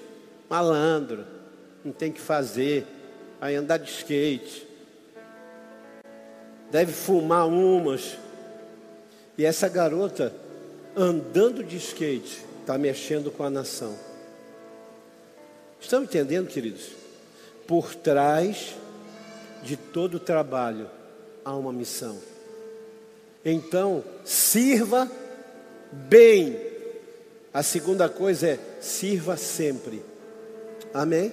Malandro, 0.49 1.25
não 1.83 1.91
tem 1.91 2.11
que 2.11 2.21
fazer. 2.21 2.85
Aí 3.39 3.55
andar 3.55 3.77
de 3.77 3.89
skate. 3.91 4.67
Deve 6.71 6.91
fumar 6.91 7.47
umas 7.47 8.17
e 9.37 9.45
essa 9.45 9.69
garota, 9.69 10.33
andando 10.95 11.63
de 11.63 11.77
skate, 11.77 12.43
está 12.61 12.75
mexendo 12.75 13.29
com 13.29 13.43
a 13.43 13.49
nação. 13.49 13.95
Estão 15.79 16.03
entendendo, 16.03 16.47
queridos? 16.47 16.89
Por 17.67 17.93
trás 17.93 18.73
de 19.61 19.77
todo 19.77 20.15
o 20.15 20.19
trabalho 20.19 20.89
há 21.47 21.55
uma 21.55 21.71
missão. 21.71 22.17
Então, 23.45 24.03
sirva 24.25 25.09
bem. 25.93 26.59
A 27.53 27.63
segunda 27.63 28.09
coisa 28.09 28.49
é 28.49 28.59
sirva 28.81 29.37
sempre. 29.37 30.03
Amém? 30.93 31.31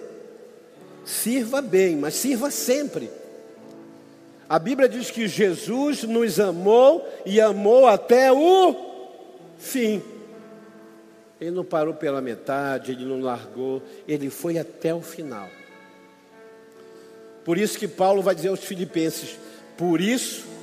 Sirva 1.05 1.61
bem, 1.61 1.97
mas 1.97 2.15
sirva 2.15 2.49
sempre. 2.53 3.11
A 4.49 4.57
Bíblia 4.57 4.89
diz 4.89 5.11
que 5.11 5.27
Jesus 5.27 6.05
nos 6.05 6.39
amou 6.39 7.05
e 7.27 7.41
amou 7.41 7.89
até 7.89 8.33
o 8.33 8.77
fim. 9.59 10.01
Ele 11.41 11.51
não 11.51 11.65
parou 11.65 11.93
pela 11.93 12.21
metade, 12.21 12.93
ele 12.93 13.05
não 13.05 13.21
largou, 13.21 13.83
ele 14.07 14.31
foi 14.31 14.59
até 14.59 14.95
o 14.95 15.03
final. 15.03 15.49
Por 17.45 17.59
isso 17.59 17.77
que 17.77 17.89
Paulo 17.89 18.23
vai 18.23 18.37
dizer 18.37 18.49
aos 18.49 18.63
Filipenses: 18.63 19.37
por 19.77 20.01
isso 20.01 20.55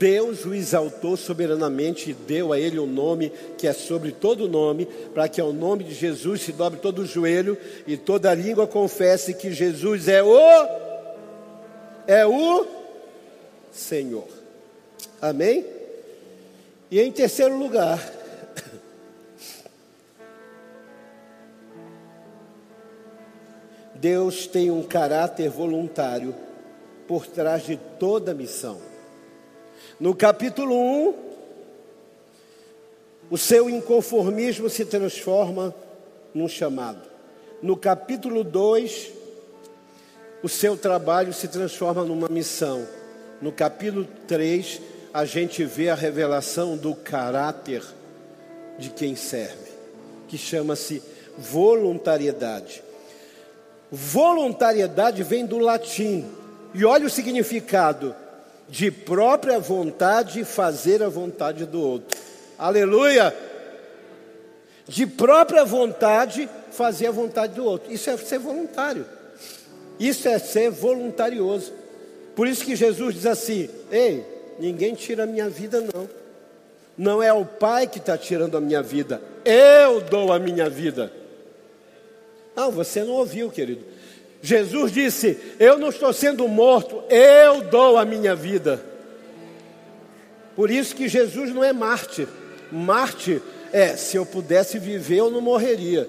Deus 0.00 0.46
o 0.46 0.54
exaltou 0.54 1.14
soberanamente 1.14 2.10
e 2.10 2.14
deu 2.14 2.54
a 2.54 2.58
ele 2.58 2.78
o 2.78 2.84
um 2.84 2.86
nome 2.86 3.30
que 3.58 3.66
é 3.66 3.72
sobre 3.74 4.12
todo 4.12 4.48
nome, 4.48 4.86
para 5.12 5.28
que 5.28 5.38
ao 5.40 5.52
nome 5.52 5.84
de 5.84 5.92
Jesus 5.92 6.40
se 6.40 6.52
dobre 6.52 6.80
todo 6.80 7.02
o 7.02 7.06
joelho 7.06 7.58
e 7.86 7.98
toda 7.98 8.32
língua 8.32 8.66
confesse 8.66 9.34
que 9.34 9.52
Jesus 9.52 10.08
é 10.08 10.22
o 10.22 10.38
é 12.06 12.26
o 12.26 12.66
Senhor. 13.70 14.26
Amém? 15.20 15.66
E 16.90 16.98
em 16.98 17.12
terceiro 17.12 17.58
lugar, 17.58 18.02
Deus 23.94 24.46
tem 24.46 24.70
um 24.70 24.82
caráter 24.82 25.50
voluntário 25.50 26.34
por 27.10 27.26
trás 27.26 27.66
de 27.66 27.76
toda 27.98 28.32
missão. 28.32 28.78
No 29.98 30.14
capítulo 30.14 30.76
1, 30.76 31.14
o 33.28 33.36
seu 33.36 33.68
inconformismo 33.68 34.70
se 34.70 34.84
transforma 34.84 35.74
num 36.32 36.46
chamado. 36.46 37.02
No 37.60 37.76
capítulo 37.76 38.44
2, 38.44 39.10
o 40.40 40.48
seu 40.48 40.76
trabalho 40.76 41.32
se 41.32 41.48
transforma 41.48 42.04
numa 42.04 42.28
missão 42.28 42.86
no 43.42 43.50
capítulo 43.50 44.06
3, 44.28 44.80
a 45.12 45.24
gente 45.24 45.64
vê 45.64 45.88
a 45.88 45.96
revelação 45.96 46.76
do 46.76 46.94
caráter 46.94 47.82
de 48.78 48.90
quem 48.90 49.16
serve, 49.16 49.72
que 50.28 50.38
chama-se 50.38 51.02
voluntariedade. 51.36 52.84
Voluntariedade 53.90 55.24
vem 55.24 55.44
do 55.44 55.58
latim, 55.58 56.24
e 56.74 56.84
olha 56.84 57.06
o 57.06 57.10
significado: 57.10 58.14
de 58.68 58.90
própria 58.90 59.58
vontade 59.58 60.44
fazer 60.44 61.02
a 61.02 61.08
vontade 61.08 61.66
do 61.66 61.80
outro. 61.80 62.18
Aleluia! 62.58 63.34
De 64.86 65.06
própria 65.06 65.64
vontade 65.64 66.48
fazer 66.72 67.08
a 67.08 67.12
vontade 67.12 67.54
do 67.54 67.64
outro. 67.64 67.92
Isso 67.92 68.10
é 68.10 68.16
ser 68.16 68.38
voluntário. 68.38 69.06
Isso 69.98 70.28
é 70.28 70.38
ser 70.38 70.70
voluntarioso. 70.70 71.72
Por 72.34 72.48
isso 72.48 72.64
que 72.64 72.74
Jesus 72.74 73.14
diz 73.14 73.26
assim: 73.26 73.68
Ei, 73.90 74.24
ninguém 74.58 74.94
tira 74.94 75.24
a 75.24 75.26
minha 75.26 75.48
vida, 75.48 75.80
não. 75.80 76.08
Não 76.96 77.22
é 77.22 77.32
o 77.32 77.44
Pai 77.44 77.86
que 77.86 77.98
está 77.98 78.16
tirando 78.18 78.56
a 78.56 78.60
minha 78.60 78.82
vida, 78.82 79.22
eu 79.44 80.00
dou 80.00 80.32
a 80.32 80.38
minha 80.38 80.68
vida. 80.68 81.10
Não, 82.54 82.70
você 82.70 83.02
não 83.02 83.14
ouviu, 83.14 83.50
querido. 83.50 83.84
Jesus 84.42 84.92
disse: 84.92 85.38
Eu 85.58 85.78
não 85.78 85.88
estou 85.88 86.12
sendo 86.12 86.46
morto, 86.48 87.02
eu 87.10 87.62
dou 87.62 87.98
a 87.98 88.04
minha 88.04 88.34
vida. 88.34 88.82
Por 90.56 90.70
isso 90.70 90.94
que 90.94 91.08
Jesus 91.08 91.54
não 91.54 91.62
é 91.62 91.72
Marte. 91.72 92.26
Marte 92.70 93.42
é: 93.72 93.96
se 93.96 94.16
eu 94.16 94.24
pudesse 94.24 94.78
viver, 94.78 95.16
eu 95.16 95.30
não 95.30 95.40
morreria. 95.40 96.08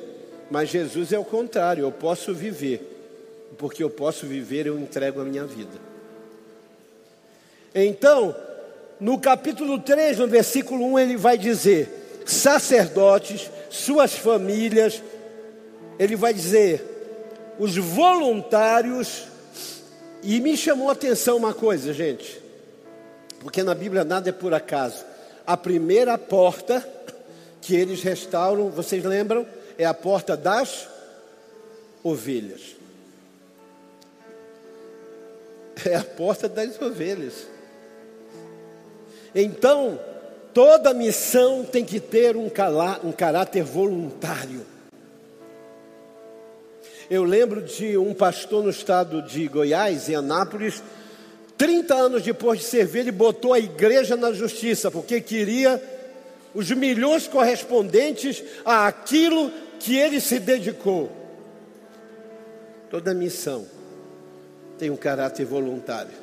Mas 0.50 0.70
Jesus 0.70 1.14
é 1.14 1.20
o 1.20 1.24
contrário, 1.24 1.84
eu 1.84 1.92
posso 1.92 2.34
viver. 2.34 2.88
Porque 3.58 3.84
eu 3.84 3.90
posso 3.90 4.26
viver, 4.26 4.68
eu 4.68 4.80
entrego 4.80 5.22
a 5.22 5.26
minha 5.26 5.46
vida. 5.46 5.80
Então, 7.74 8.36
no 9.00 9.18
capítulo 9.20 9.80
3, 9.80 10.20
no 10.20 10.28
versículo 10.28 10.86
1, 10.94 11.00
ele 11.00 11.18
vai 11.18 11.38
dizer: 11.38 12.22
sacerdotes, 12.26 13.50
suas 13.70 14.14
famílias, 14.14 15.02
ele 15.98 16.16
vai 16.16 16.34
dizer, 16.34 17.01
os 17.62 17.78
voluntários, 17.78 19.28
e 20.24 20.40
me 20.40 20.58
chamou 20.58 20.90
a 20.90 20.94
atenção 20.94 21.38
uma 21.38 21.54
coisa, 21.54 21.94
gente, 21.94 22.42
porque 23.40 23.62
na 23.62 23.76
Bíblia 23.76 24.04
nada 24.04 24.30
é 24.30 24.34
por 24.34 24.54
acaso. 24.54 25.06
A 25.46 25.56
primeira 25.56 26.18
porta 26.18 26.88
que 27.62 27.76
eles 27.76 28.02
restauram, 28.02 28.70
vocês 28.70 29.04
lembram? 29.04 29.46
É 29.78 29.86
a 29.86 29.94
porta 29.94 30.36
das 30.36 30.88
ovelhas. 32.04 32.76
É 35.84 35.96
a 35.96 36.04
porta 36.04 36.48
das 36.50 36.80
ovelhas. 36.82 37.48
Então, 39.34 40.00
Toda 40.54 40.94
missão 40.94 41.64
tem 41.64 41.86
que 41.86 42.00
ter 42.00 42.36
um, 42.36 42.50
um 43.04 43.12
caráter 43.12 43.64
voluntário. 43.64 44.66
Eu 47.12 47.26
lembro 47.26 47.62
de 47.62 47.98
um 47.98 48.14
pastor 48.14 48.64
no 48.64 48.70
estado 48.70 49.22
de 49.22 49.46
Goiás, 49.46 50.08
em 50.08 50.16
Anápolis, 50.16 50.82
30 51.58 51.94
anos 51.94 52.24
depois 52.24 52.60
de 52.60 52.66
servir, 52.66 53.00
ele 53.00 53.12
botou 53.12 53.52
a 53.52 53.60
igreja 53.60 54.16
na 54.16 54.32
justiça, 54.32 54.90
porque 54.90 55.20
queria 55.20 55.84
os 56.56 56.72
milhões 56.72 57.28
correspondentes 57.28 58.42
àquilo 58.64 59.52
que 59.78 59.98
ele 59.98 60.22
se 60.22 60.40
dedicou. 60.40 61.12
Toda 62.90 63.14
missão 63.14 63.66
tem 64.80 64.90
um 64.90 64.96
caráter 64.96 65.46
voluntário. 65.46 66.14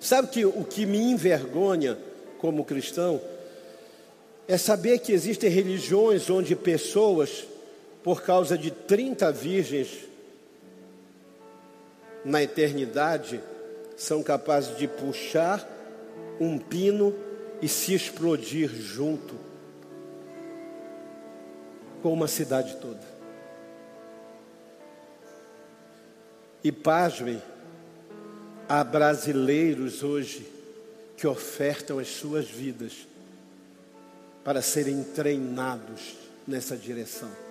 Sabe 0.00 0.26
que 0.26 0.44
o 0.44 0.64
que 0.64 0.84
me 0.84 0.98
envergonha 0.98 1.96
como 2.38 2.64
cristão 2.64 3.20
é 4.48 4.58
saber 4.58 4.98
que 4.98 5.12
existem 5.12 5.48
religiões 5.48 6.28
onde 6.28 6.56
pessoas 6.56 7.46
por 8.06 8.22
causa 8.22 8.56
de 8.56 8.70
30 8.70 9.32
virgens 9.32 10.04
na 12.24 12.40
eternidade, 12.40 13.40
são 13.96 14.22
capazes 14.22 14.76
de 14.76 14.86
puxar 14.86 15.68
um 16.38 16.56
pino 16.56 17.12
e 17.60 17.66
se 17.66 17.94
explodir 17.94 18.68
junto 18.68 19.34
com 22.00 22.12
uma 22.12 22.28
cidade 22.28 22.76
toda. 22.76 23.02
E 26.62 26.70
pasmem, 26.70 27.42
há 28.68 28.84
brasileiros 28.84 30.04
hoje 30.04 30.46
que 31.16 31.26
ofertam 31.26 31.98
as 31.98 32.06
suas 32.06 32.48
vidas 32.48 33.08
para 34.44 34.62
serem 34.62 35.02
treinados 35.02 36.14
nessa 36.46 36.76
direção. 36.76 37.45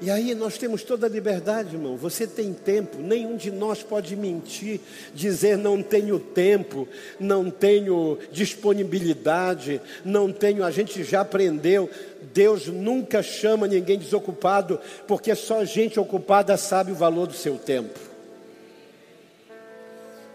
E 0.00 0.10
aí 0.10 0.32
nós 0.32 0.56
temos 0.56 0.84
toda 0.84 1.06
a 1.06 1.10
liberdade, 1.10 1.74
irmão. 1.74 1.96
Você 1.96 2.24
tem 2.24 2.52
tempo, 2.52 2.98
nenhum 2.98 3.36
de 3.36 3.50
nós 3.50 3.82
pode 3.82 4.14
mentir, 4.14 4.80
dizer 5.12 5.58
não 5.58 5.82
tenho 5.82 6.20
tempo, 6.20 6.86
não 7.18 7.50
tenho 7.50 8.16
disponibilidade, 8.30 9.80
não 10.04 10.32
tenho. 10.32 10.62
A 10.64 10.70
gente 10.70 11.02
já 11.02 11.22
aprendeu. 11.22 11.90
Deus 12.32 12.68
nunca 12.68 13.22
chama 13.24 13.66
ninguém 13.66 13.98
desocupado, 13.98 14.80
porque 15.06 15.34
só 15.34 15.64
gente 15.64 15.98
ocupada 15.98 16.56
sabe 16.56 16.92
o 16.92 16.96
valor 16.96 17.26
do 17.26 17.34
seu 17.34 17.58
tempo. 17.58 17.98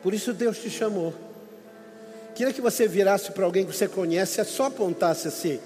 Por 0.02 0.14
isso 0.14 0.34
Deus 0.34 0.58
te 0.58 0.70
chamou. 0.70 1.14
Queria 2.36 2.52
que 2.52 2.60
você 2.60 2.86
virasse 2.86 3.32
para 3.32 3.46
alguém 3.46 3.66
que 3.66 3.74
você 3.74 3.88
conhece, 3.88 4.42
é 4.42 4.44
só 4.44 4.66
apontasse 4.66 5.30
assim, 5.30 5.60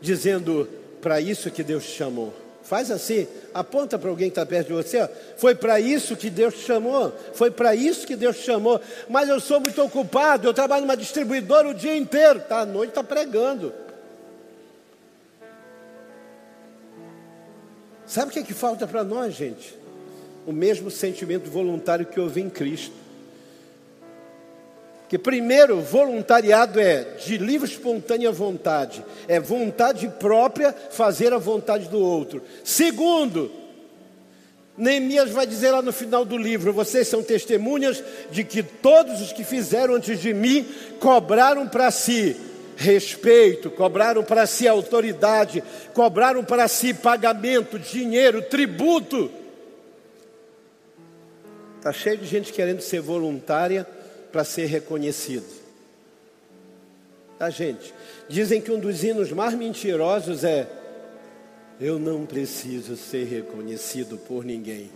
dizendo 0.00 0.66
para 1.02 1.20
isso 1.20 1.50
que 1.50 1.62
Deus 1.62 1.84
te 1.84 1.92
chamou. 1.92 2.45
Faz 2.66 2.90
assim, 2.90 3.28
aponta 3.54 3.96
para 3.96 4.10
alguém 4.10 4.28
que 4.28 4.32
está 4.32 4.44
perto 4.44 4.68
de 4.68 4.72
você. 4.72 5.00
Ó. 5.00 5.08
Foi 5.36 5.54
para 5.54 5.78
isso 5.78 6.16
que 6.16 6.28
Deus 6.28 6.54
te 6.54 6.62
chamou. 6.62 7.12
Foi 7.32 7.48
para 7.48 7.76
isso 7.76 8.04
que 8.04 8.16
Deus 8.16 8.38
te 8.38 8.42
chamou. 8.42 8.80
Mas 9.08 9.28
eu 9.28 9.38
sou 9.38 9.60
muito 9.60 9.80
ocupado. 9.80 10.48
Eu 10.48 10.52
trabalho 10.52 10.82
numa 10.82 10.96
distribuidora 10.96 11.68
o 11.68 11.74
dia 11.74 11.96
inteiro. 11.96 12.40
Tá 12.40 12.60
à 12.60 12.66
noite 12.66 12.88
está 12.88 13.04
pregando. 13.04 13.72
Sabe 18.04 18.30
o 18.30 18.32
que, 18.32 18.40
é 18.40 18.42
que 18.42 18.54
falta 18.54 18.84
para 18.84 19.04
nós, 19.04 19.34
gente? 19.34 19.78
O 20.44 20.52
mesmo 20.52 20.90
sentimento 20.90 21.48
voluntário 21.48 22.04
que 22.04 22.18
houve 22.18 22.40
em 22.40 22.50
Cristo. 22.50 23.05
Que 25.08 25.16
primeiro, 25.16 25.80
voluntariado 25.80 26.80
é 26.80 27.04
de 27.24 27.38
livre 27.38 27.68
espontânea 27.68 28.32
vontade, 28.32 29.04
é 29.28 29.38
vontade 29.38 30.08
própria 30.18 30.74
fazer 30.90 31.32
a 31.32 31.38
vontade 31.38 31.88
do 31.88 32.00
outro. 32.00 32.42
Segundo, 32.64 33.52
Neemias 34.76 35.30
vai 35.30 35.46
dizer 35.46 35.70
lá 35.70 35.80
no 35.80 35.92
final 35.92 36.24
do 36.24 36.36
livro: 36.36 36.72
vocês 36.72 37.06
são 37.06 37.22
testemunhas 37.22 38.02
de 38.32 38.42
que 38.42 38.64
todos 38.64 39.20
os 39.20 39.32
que 39.32 39.44
fizeram 39.44 39.94
antes 39.94 40.20
de 40.20 40.34
mim 40.34 40.66
cobraram 40.98 41.68
para 41.68 41.90
si 41.92 42.36
respeito, 42.76 43.70
cobraram 43.70 44.24
para 44.24 44.44
si 44.44 44.66
autoridade, 44.66 45.62
cobraram 45.94 46.44
para 46.44 46.66
si 46.66 46.92
pagamento, 46.92 47.78
dinheiro, 47.78 48.42
tributo. 48.42 49.30
Está 51.78 51.92
cheio 51.92 52.18
de 52.18 52.26
gente 52.26 52.52
querendo 52.52 52.80
ser 52.80 53.00
voluntária 53.00 53.86
para 54.32 54.44
ser 54.44 54.66
reconhecido. 54.66 55.46
Tá, 57.38 57.50
gente? 57.50 57.94
Dizem 58.28 58.60
que 58.60 58.72
um 58.72 58.78
dos 58.78 59.04
hinos 59.04 59.30
mais 59.32 59.54
mentirosos 59.54 60.42
é: 60.42 60.66
Eu 61.80 61.98
não 61.98 62.24
preciso 62.24 62.96
ser 62.96 63.24
reconhecido 63.24 64.16
por 64.16 64.44
ninguém. 64.44 64.90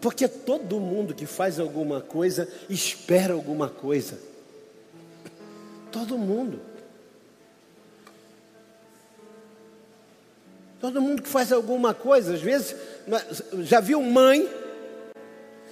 Porque 0.00 0.28
todo 0.28 0.78
mundo 0.78 1.12
que 1.12 1.26
faz 1.26 1.58
alguma 1.58 2.00
coisa 2.00 2.48
espera 2.70 3.34
alguma 3.34 3.68
coisa. 3.68 4.18
Todo 5.90 6.16
mundo. 6.16 6.60
Todo 10.80 11.02
mundo 11.02 11.22
que 11.22 11.28
faz 11.28 11.52
alguma 11.52 11.92
coisa, 11.92 12.34
às 12.34 12.40
vezes, 12.40 12.76
já 13.62 13.80
viu 13.80 14.00
mãe 14.00 14.48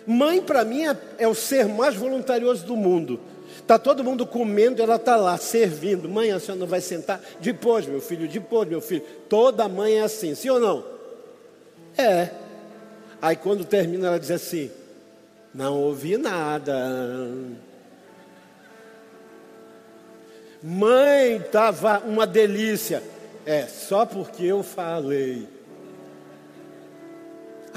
Mãe, 0.07 0.40
para 0.40 0.64
mim, 0.64 0.87
é, 0.87 0.97
é, 1.19 1.27
o 1.27 1.35
ser 1.35 1.66
mais 1.66 1.95
voluntarioso 1.97 2.64
do 2.64 2.77
mundo. 2.77 3.19
Está 3.59 3.79
todo 3.79 4.05
mundo 4.05 4.25
comendo, 4.25 4.81
ela 4.81 4.95
está 4.95 5.16
lá 5.16 5.37
servindo. 5.37 6.09
Mãe, 6.09 6.31
a 6.31 6.38
senhora 6.38 6.61
não 6.61 6.66
vai 6.66 6.81
sentar? 6.81 7.21
Depois, 7.40 7.87
meu 7.87 8.01
filho, 8.01 8.29
depois, 8.29 8.69
meu 8.69 8.81
filho. 8.81 9.03
Toda 9.29 9.69
mãe 9.69 9.95
é 9.99 10.03
assim, 10.03 10.35
sim 10.35 10.49
ou 10.49 10.61
não? 10.61 10.85
É. 11.99 12.31
Aí 13.21 13.35
quando 13.35 13.64
termina, 13.64 14.07
ela 14.07 14.21
diz 14.21 14.31
assim: 14.31 14.71
Não 15.53 15.81
ouvi 15.83 16.16
nada. 16.16 17.29
Mãe, 20.62 21.37
estava 21.37 22.01
uma 22.01 22.27
delícia. 22.27 23.03
É, 23.45 23.66
só 23.66 24.07
porque 24.07 24.45
eu 24.45 24.62
falei. 24.62 25.56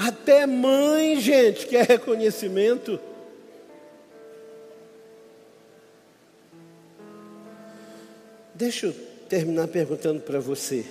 Até 0.02 0.46
mãe, 0.46 1.20
gente, 1.20 1.66
quer 1.66 1.86
reconhecimento. 1.86 2.98
Deixa 8.54 8.86
eu 8.86 8.94
terminar 9.28 9.68
perguntando 9.68 10.22
para 10.22 10.40
você. 10.40 10.86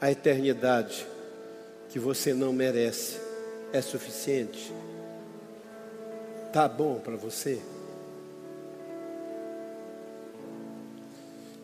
A 0.00 0.12
eternidade 0.12 1.04
que 1.88 1.98
você 1.98 2.32
não 2.32 2.52
merece 2.52 3.18
é 3.72 3.82
suficiente? 3.82 4.72
Tá 6.52 6.68
bom 6.68 7.00
para 7.00 7.16
você? 7.16 7.60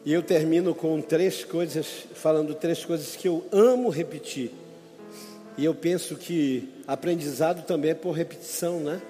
E 0.05 0.13
eu 0.13 0.25
termino 0.25 0.75
com 0.75 1.01
três 1.01 1.45
coisas, 1.45 1.87
falando 2.15 2.53
três 2.53 2.85
coisas 2.85 3.15
que 3.15 3.29
eu 3.29 3.47
amo 3.53 3.91
repetir. 3.91 4.66
E 5.57 5.65
eu 5.65 5.75
penso 5.75 6.17
que 6.17 6.69
aprendizado 6.87 7.65
também 7.65 7.93
é 7.93 7.95
por 7.95 8.13
repetição, 8.13 8.81
né? 8.81 9.01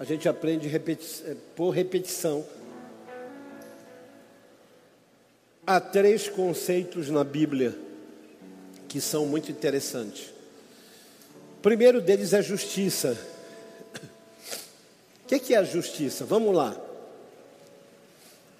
A 0.00 0.04
gente 0.04 0.28
aprende 0.28 0.66
repeti 0.68 1.22
é, 1.26 1.36
por 1.54 1.70
repetição. 1.70 2.44
Há 5.66 5.80
três 5.80 6.28
conceitos 6.28 7.10
na 7.10 7.22
Bíblia 7.22 7.76
que 8.88 9.00
são 9.00 9.26
muito 9.26 9.52
interessantes. 9.52 10.32
O 11.58 11.60
primeiro 11.60 12.00
deles 12.00 12.32
é 12.32 12.40
justiça. 12.40 13.18
O 15.24 15.38
que 15.38 15.52
é 15.52 15.58
a 15.58 15.62
justiça? 15.62 16.24
Vamos 16.24 16.56
lá. 16.56 16.74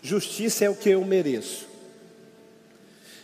Justiça 0.03 0.67
é 0.67 0.69
o 0.69 0.77
que 0.77 0.91
eu 0.91 1.03
mereço. 1.03 1.67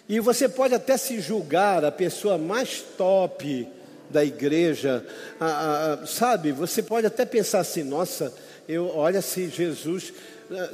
E 0.09 0.21
você 0.21 0.49
pode 0.49 0.75
até 0.75 0.97
se 0.97 1.21
julgar 1.21 1.85
a 1.85 1.91
pessoa 1.91 2.37
mais 2.37 2.83
top 2.97 3.67
da 4.11 4.25
igreja, 4.25 5.05
a, 5.41 5.93
a, 5.93 6.07
sabe? 6.07 6.53
Você 6.53 6.83
pode 6.83 7.07
até 7.07 7.25
pensar 7.25 7.61
assim: 7.61 7.83
nossa, 7.83 8.33
eu, 8.69 8.89
olha 8.95 9.23
se 9.23 9.49
Jesus, 9.49 10.13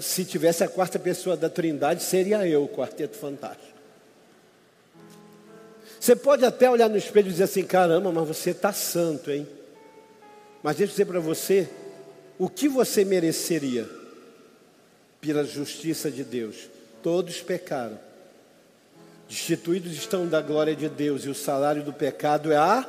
se 0.01 0.25
tivesse 0.25 0.65
a 0.65 0.69
quarta 0.69 0.99
pessoa 0.99 1.37
da 1.37 1.49
Trindade, 1.49 2.03
seria 2.03 2.47
eu, 2.47 2.65
o 2.65 2.69
quarteto 2.69 3.17
fantástico. 3.17 3.71
Você 5.99 6.17
pode 6.17 6.45
até 6.45 6.69
olhar 6.69 6.89
no 6.89 6.97
espelho 6.97 7.29
e 7.29 7.31
dizer 7.31 7.45
assim: 7.45 7.63
caramba, 7.63 8.11
mas 8.11 8.27
você 8.27 8.51
está 8.51 8.73
santo, 8.73 9.31
hein? 9.31 9.47
Mas 10.61 10.77
deixa 10.77 10.91
eu 10.91 10.95
dizer 10.95 11.05
para 11.05 11.21
você: 11.21 11.69
o 12.37 12.49
que 12.49 12.69
você 12.69 13.05
mereceria 13.05 13.89
pela 15.21 15.45
justiça 15.45 16.11
de 16.11 16.25
Deus? 16.25 16.69
Todos 17.01 17.41
pecaram 17.41 18.10
Destituídos 19.31 19.93
estão 19.93 20.27
da 20.27 20.43
glória 20.43 20.75
de 20.75 20.89
Deus, 20.89 21.25
e 21.25 21.29
o 21.29 21.35
salário 21.37 21.85
do 21.85 21.93
pecado 21.93 22.51
é 22.51 22.57
a 22.57 22.85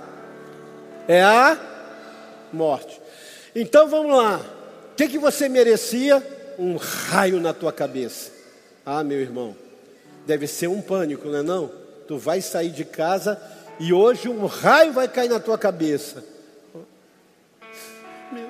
é 1.08 1.22
a 1.22 1.56
morte. 2.52 3.00
Então 3.56 3.88
vamos 3.88 4.18
lá. 4.18 4.38
O 4.92 4.96
que, 4.96 5.08
que 5.08 5.20
você 5.20 5.48
merecia? 5.48 6.18
Um 6.58 6.78
raio 6.78 7.40
na 7.40 7.54
tua 7.54 7.72
cabeça. 7.72 8.32
Ah, 8.84 9.04
meu 9.04 9.20
irmão, 9.20 9.56
deve 10.26 10.48
ser 10.48 10.66
um 10.66 10.82
pânico, 10.82 11.28
não 11.28 11.38
é 11.38 11.44
não? 11.44 11.72
Tu 12.08 12.18
vai 12.18 12.42
sair 12.42 12.72
de 12.72 12.86
casa 12.86 13.40
e 13.80 13.94
hoje 13.94 14.28
um 14.28 14.48
raio 14.48 14.94
vai 14.94 15.08
cair 15.08 15.30
na 15.30 15.40
tua 15.40 15.60
cabeça. 15.60 16.24
Meu 18.32 18.48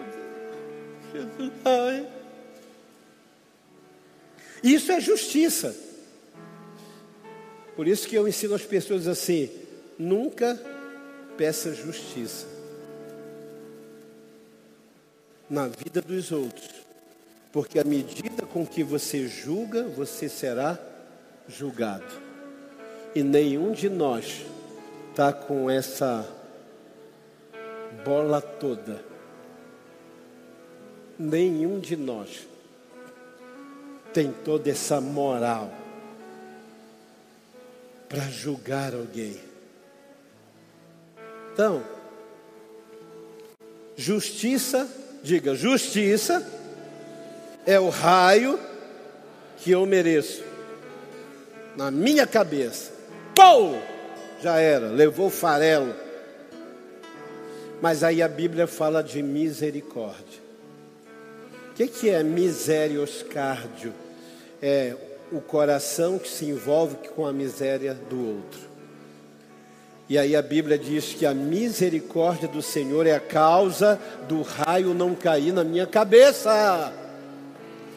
Deus, 1.13 1.27
Jesus, 1.37 1.51
ai. 1.65 2.07
Isso 4.63 4.93
é 4.93 5.01
justiça. 5.01 5.90
Por 7.81 7.87
isso 7.87 8.07
que 8.07 8.15
eu 8.15 8.27
ensino 8.27 8.53
as 8.53 8.61
pessoas 8.61 9.07
assim: 9.07 9.49
nunca 9.97 10.55
peça 11.35 11.73
justiça 11.73 12.45
na 15.49 15.67
vida 15.67 15.99
dos 15.99 16.31
outros, 16.31 16.69
porque 17.51 17.79
à 17.79 17.83
medida 17.83 18.45
com 18.45 18.67
que 18.67 18.83
você 18.83 19.27
julga, 19.27 19.81
você 19.81 20.29
será 20.29 20.77
julgado. 21.47 22.05
E 23.15 23.23
nenhum 23.23 23.71
de 23.71 23.89
nós 23.89 24.45
está 25.09 25.33
com 25.33 25.67
essa 25.67 26.23
bola 28.05 28.39
toda. 28.39 29.03
Nenhum 31.17 31.79
de 31.79 31.97
nós 31.97 32.47
tem 34.13 34.31
toda 34.31 34.69
essa 34.69 35.01
moral 35.01 35.80
para 38.11 38.23
julgar 38.29 38.93
alguém. 38.93 39.39
Então, 41.53 41.81
justiça, 43.95 44.85
diga, 45.23 45.55
justiça 45.55 46.45
é 47.65 47.79
o 47.79 47.87
raio 47.87 48.59
que 49.59 49.71
eu 49.71 49.85
mereço 49.85 50.43
na 51.77 51.89
minha 51.89 52.27
cabeça. 52.27 52.91
Pou! 53.33 53.81
Já 54.41 54.59
era, 54.59 54.87
levou 54.87 55.29
farelo. 55.29 55.95
Mas 57.81 58.03
aí 58.03 58.21
a 58.21 58.27
Bíblia 58.27 58.67
fala 58.67 59.01
de 59.01 59.21
misericórdia. 59.23 60.41
O 61.69 61.73
que, 61.75 61.87
que 61.87 62.09
é 62.09 62.21
miserioscárdio? 62.23 63.93
É 64.61 64.95
o 65.31 65.39
coração 65.39 66.19
que 66.19 66.29
se 66.29 66.45
envolve 66.45 66.97
com 67.15 67.25
a 67.25 67.31
miséria 67.31 67.93
do 67.93 68.35
outro. 68.35 68.71
E 70.09 70.17
aí 70.17 70.35
a 70.35 70.41
Bíblia 70.41 70.77
diz 70.77 71.13
que 71.13 71.25
a 71.25 71.33
misericórdia 71.33 72.47
do 72.47 72.61
Senhor 72.61 73.07
é 73.07 73.15
a 73.15 73.19
causa 73.19 73.97
do 74.27 74.41
raio 74.41 74.93
não 74.93 75.15
cair 75.15 75.53
na 75.53 75.63
minha 75.63 75.87
cabeça. 75.87 76.91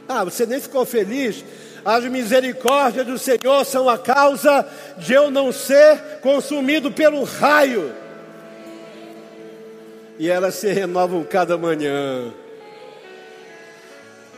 Ah, 0.08 0.22
você 0.22 0.46
nem 0.46 0.60
ficou 0.60 0.86
feliz? 0.86 1.44
As 1.84 2.04
misericórdias 2.04 3.04
do 3.04 3.18
Senhor 3.18 3.64
são 3.64 3.88
a 3.88 3.98
causa 3.98 4.64
de 4.96 5.12
eu 5.12 5.28
não 5.30 5.50
ser 5.50 6.20
consumido 6.22 6.92
pelo 6.92 7.24
raio. 7.24 7.92
E 10.16 10.30
elas 10.30 10.54
se 10.54 10.72
renovam 10.72 11.24
cada 11.24 11.58
manhã. 11.58 12.32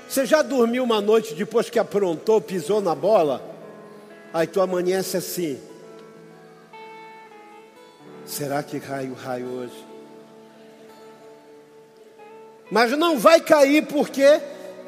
Você 0.09 0.25
já 0.25 0.43
dormiu 0.43 0.85
uma 0.85 1.01
noite 1.01 1.35
depois 1.35 1.69
que 1.69 1.79
aprontou, 1.79 2.41
pisou 2.41 2.81
na 2.81 2.95
bola? 2.95 3.43
Aí 4.33 4.47
tu 4.47 4.61
amanhece 4.61 5.17
assim. 5.17 5.59
Será 8.25 8.63
que 8.63 8.79
raio, 8.79 9.15
raio 9.15 9.47
hoje? 9.47 9.87
Mas 12.71 12.91
não 12.93 13.19
vai 13.19 13.41
cair 13.41 13.87
por 13.87 14.09
quê? 14.09 14.41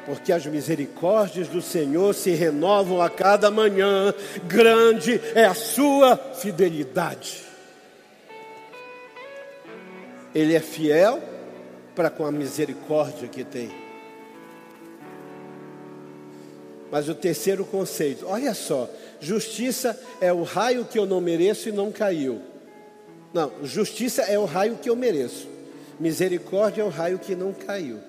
Porque 0.05 0.31
as 0.31 0.45
misericórdias 0.45 1.47
do 1.47 1.61
Senhor 1.61 2.13
se 2.13 2.31
renovam 2.31 3.01
a 3.01 3.09
cada 3.09 3.49
manhã, 3.49 4.13
grande 4.45 5.21
é 5.35 5.45
a 5.45 5.53
sua 5.53 6.17
fidelidade. 6.17 7.43
Ele 10.33 10.55
é 10.55 10.59
fiel 10.59 11.21
para 11.95 12.09
com 12.09 12.25
a 12.25 12.31
misericórdia 12.31 13.27
que 13.27 13.43
tem. 13.43 13.78
Mas 16.91 17.07
o 17.07 17.15
terceiro 17.15 17.63
conceito, 17.65 18.25
olha 18.27 18.53
só, 18.53 18.89
justiça 19.19 19.99
é 20.19 20.33
o 20.33 20.43
raio 20.43 20.85
que 20.85 20.97
eu 20.97 21.05
não 21.05 21.21
mereço 21.21 21.69
e 21.69 21.71
não 21.71 21.91
caiu. 21.91 22.41
Não, 23.33 23.51
justiça 23.63 24.23
é 24.23 24.39
o 24.39 24.45
raio 24.45 24.77
que 24.77 24.89
eu 24.89 24.95
mereço. 24.95 25.47
Misericórdia 25.99 26.81
é 26.81 26.85
o 26.85 26.89
raio 26.89 27.19
que 27.19 27.35
não 27.35 27.53
caiu. 27.53 27.99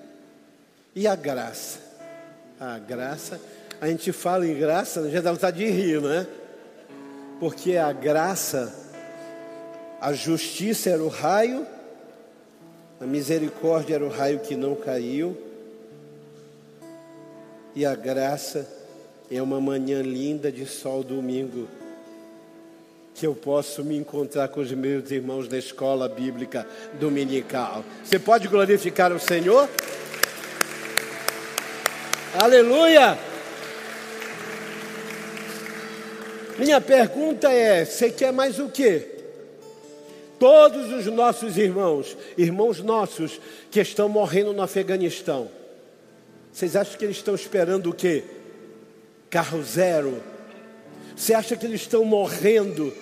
E 0.95 1.07
a 1.07 1.15
graça? 1.15 1.79
A 2.59 2.79
graça, 2.79 3.39
a 3.79 3.87
gente 3.87 4.11
fala 4.11 4.47
em 4.47 4.57
graça, 4.57 5.09
já 5.09 5.21
dá 5.21 5.31
vontade 5.31 5.57
de 5.57 5.69
rir, 5.69 6.01
não 6.01 6.11
é? 6.11 6.25
Porque 7.39 7.75
a 7.75 7.91
graça, 7.91 8.73
a 9.99 10.13
justiça 10.13 10.89
era 10.89 11.03
o 11.03 11.07
raio, 11.07 11.65
a 12.99 13.05
misericórdia 13.05 13.95
era 13.95 14.05
o 14.05 14.09
raio 14.09 14.39
que 14.39 14.55
não 14.55 14.75
caiu 14.75 15.50
e 17.75 17.85
a 17.85 17.95
graça 17.95 18.67
é 19.29 19.41
uma 19.41 19.61
manhã 19.61 20.01
linda 20.01 20.51
de 20.51 20.65
sol 20.65 21.03
domingo, 21.03 21.67
que 23.15 23.25
eu 23.25 23.33
posso 23.33 23.83
me 23.83 23.95
encontrar 23.95 24.49
com 24.49 24.59
os 24.59 24.71
meus 24.71 25.09
irmãos 25.11 25.47
da 25.47 25.57
escola 25.57 26.09
bíblica 26.09 26.67
dominical. 26.99 27.83
Você 28.03 28.19
pode 28.19 28.47
glorificar 28.47 29.11
o 29.11 29.19
Senhor? 29.19 29.69
Aleluia! 32.33 33.17
Minha 36.57 36.81
pergunta 36.81 37.51
é: 37.51 37.85
você 37.85 38.09
quer 38.09 38.31
mais 38.33 38.59
o 38.59 38.69
quê? 38.69 39.07
Todos 40.37 40.91
os 40.91 41.05
nossos 41.05 41.57
irmãos, 41.57 42.17
irmãos 42.37 42.81
nossos 42.81 43.39
que 43.69 43.79
estão 43.79 44.09
morrendo 44.09 44.53
no 44.53 44.61
Afeganistão, 44.61 45.49
vocês 46.51 46.75
acham 46.75 46.97
que 46.97 47.05
eles 47.05 47.17
estão 47.17 47.33
esperando 47.33 47.89
o 47.89 47.93
quê? 47.93 48.23
Carro 49.29 49.63
zero? 49.63 50.21
Você 51.15 51.33
acha 51.33 51.55
que 51.55 51.65
eles 51.65 51.81
estão 51.81 52.03
morrendo, 52.03 52.93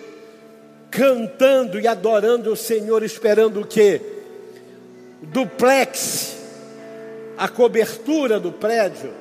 cantando 0.91 1.80
e 1.80 1.88
adorando 1.88 2.52
o 2.52 2.56
Senhor, 2.56 3.04
esperando 3.04 3.62
o 3.62 3.66
quê? 3.66 4.02
Duplex, 5.22 6.38
a 7.38 7.47
cobertura 7.47 8.39
do 8.39 8.52
prédio, 8.52 9.14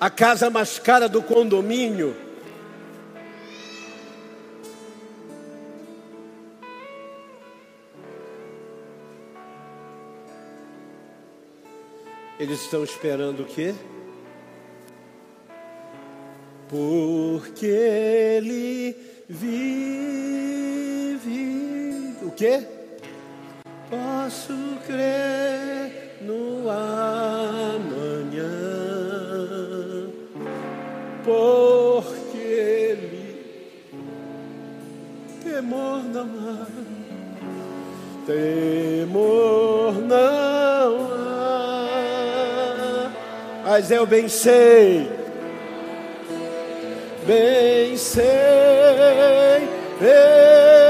a 0.00 0.10
casa 0.10 0.50
mais 0.50 0.78
cara 0.78 1.08
do 1.08 1.22
condomínio, 1.22 2.14
Eles 12.44 12.60
estão 12.60 12.84
esperando 12.84 13.40
o 13.40 13.46
quê? 13.46 13.74
Porque 16.68 17.64
ele 17.64 18.94
vive. 19.26 19.64
O 22.22 22.30
quê? 22.32 22.62
Posso 23.88 24.52
crer 24.86 26.18
no 26.20 26.68
amanhã. 26.68 27.80
Porque 31.24 32.36
ele 32.36 33.40
temor 35.42 36.04
não 36.12 36.26
há. 36.26 36.66
Temor 38.26 39.94
não 39.94 41.30
há 41.30 41.33
mas 43.76 43.90
eu 43.90 44.06
bem 44.06 44.28
sei, 44.28 45.10
bem 47.26 47.96
sei, 47.96 48.22
eu 50.00 50.83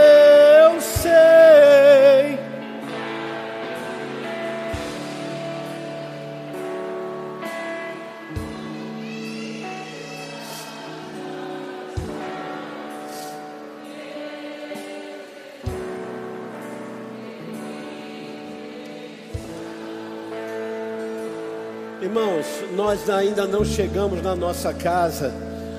Irmãos, 22.04 22.44
nós 22.76 23.08
ainda 23.08 23.46
não 23.46 23.64
chegamos 23.64 24.22
na 24.22 24.36
nossa 24.36 24.74
casa. 24.74 25.32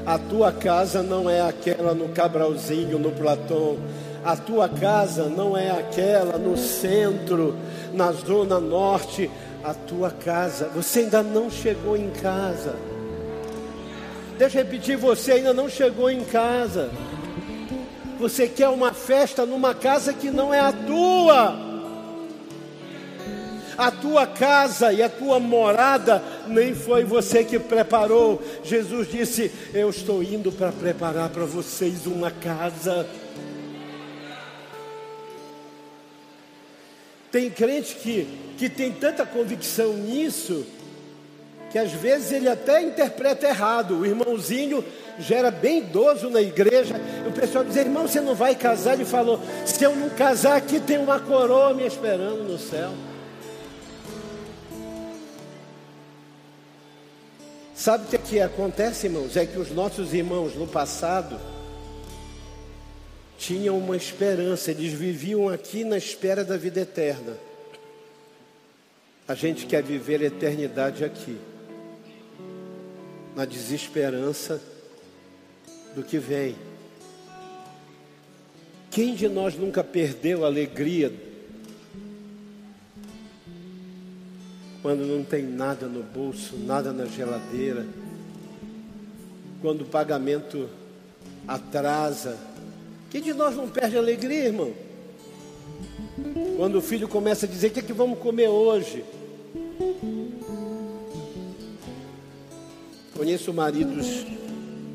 A 0.08 0.18
tua 0.18 0.52
casa 0.52 1.04
não 1.04 1.30
é 1.30 1.40
aquela 1.40 1.94
no 1.94 2.10
Cabralzinho, 2.10 2.98
no 2.98 3.12
Platão. 3.12 3.78
A 4.24 4.36
tua 4.36 4.68
casa 4.68 5.30
não 5.30 5.56
é 5.56 5.70
aquela 5.70 6.40
no 6.40 6.58
centro, 6.58 7.56
na 7.94 8.12
zona 8.12 8.60
norte. 8.60 9.30
A 9.64 9.76
tua 9.76 10.10
casa, 10.10 10.68
você 10.74 11.02
ainda 11.02 11.22
não 11.22 11.48
chegou 11.48 11.96
em 11.96 12.10
casa. 12.10 12.74
Deixa 14.36 14.58
eu 14.58 14.64
repetir, 14.64 14.98
você 14.98 15.34
ainda 15.34 15.54
não 15.54 15.70
chegou 15.70 16.10
em 16.10 16.24
casa. 16.24 16.90
Você 18.20 18.48
quer 18.48 18.70
uma 18.70 18.94
festa 18.94 19.46
numa 19.46 19.76
casa 19.76 20.12
que 20.12 20.32
não 20.32 20.52
é 20.52 20.60
a 20.60 20.74
tua. 20.74 21.65
A 23.78 23.92
tua 23.92 24.26
casa 24.26 24.94
e 24.94 25.04
a 25.04 25.10
tua 25.10 25.40
morada 25.40 26.24
nem 26.48 26.74
foi 26.74 27.04
você 27.04 27.44
que 27.44 27.60
preparou. 27.60 28.42
Jesus 28.64 29.10
disse: 29.10 29.52
Eu 29.74 29.90
estou 29.90 30.24
indo 30.24 30.52
para 30.52 30.72
preparar 30.72 31.30
para 31.30 31.46
vocês 31.46 32.06
uma 32.06 32.32
casa. 32.32 33.08
Tem 37.32 37.50
crente 37.50 37.96
que, 37.96 38.28
que 38.58 38.70
tem 38.70 38.94
tanta 38.94 39.26
convicção 39.26 39.92
nisso, 39.92 40.66
que 41.70 41.78
às 41.78 41.92
vezes 41.92 42.32
ele 42.32 42.48
até 42.48 42.82
interpreta 42.82 43.46
errado. 43.46 44.00
O 44.00 44.06
irmãozinho 44.06 44.82
já 45.20 45.36
era 45.36 45.52
bem 45.52 45.80
idoso 45.80 46.30
na 46.30 46.42
igreja. 46.42 46.96
O 47.28 47.34
pessoal 47.34 47.66
dizia: 47.66 47.82
Irmão, 47.82 48.08
você 48.08 48.22
não 48.22 48.36
vai 48.36 48.56
casar? 48.56 48.94
Ele 48.94 49.04
falou: 49.04 49.42
Se 49.66 49.84
eu 49.84 49.94
não 49.94 50.10
casar, 50.12 50.56
aqui 50.56 50.80
tem 50.80 50.98
uma 50.98 51.20
coroa 51.20 51.74
me 51.74 51.86
esperando 51.86 52.44
no 52.44 52.58
céu. 52.58 52.92
Sabe 57.76 58.06
o 58.06 58.08
que, 58.08 58.16
é 58.16 58.20
que 58.20 58.40
acontece, 58.40 59.08
irmãos? 59.08 59.36
É 59.36 59.46
que 59.46 59.60
os 59.60 59.70
nossos 59.72 60.14
irmãos 60.14 60.56
no 60.56 60.66
passado 60.66 61.38
tinham 63.38 63.78
uma 63.78 63.98
esperança, 63.98 64.72
eles 64.72 64.94
viviam 64.94 65.50
aqui 65.50 65.84
na 65.84 65.98
espera 65.98 66.46
da 66.46 66.56
vida 66.56 66.80
eterna. 66.80 67.38
A 69.28 69.36
gente 69.36 69.66
quer 69.66 69.84
viver 69.84 70.22
a 70.22 70.26
eternidade 70.26 71.04
aqui, 71.04 71.38
na 73.36 73.44
desesperança 73.44 74.62
do 75.94 76.02
que 76.02 76.18
vem. 76.18 76.56
Quem 78.90 79.16
de 79.16 79.28
nós 79.28 79.56
nunca 79.56 79.84
perdeu 79.84 80.46
a 80.46 80.48
alegria 80.48 81.12
quando 84.86 85.04
não 85.04 85.24
tem 85.24 85.42
nada 85.42 85.88
no 85.88 86.04
bolso, 86.04 86.56
nada 86.58 86.94
na 86.94 87.08
geladeira, 87.08 87.88
quando 89.60 89.82
o 89.82 89.86
pagamento 89.86 90.70
atrasa. 91.48 92.38
Quem 93.10 93.20
de 93.20 93.34
nós 93.34 93.56
não 93.56 93.68
perde 93.68 93.98
alegria, 93.98 94.46
irmão? 94.46 94.72
Quando 96.56 96.76
o 96.76 96.84
filho 96.84 97.08
começa 97.08 97.48
a 97.48 97.50
dizer: 97.50 97.70
O 97.70 97.72
que 97.72 97.80
é 97.80 97.82
que 97.82 97.94
vamos 97.94 98.20
comer 98.20 98.48
hoje? 98.48 99.04
Conheço 103.18 103.52
maridos 103.52 104.24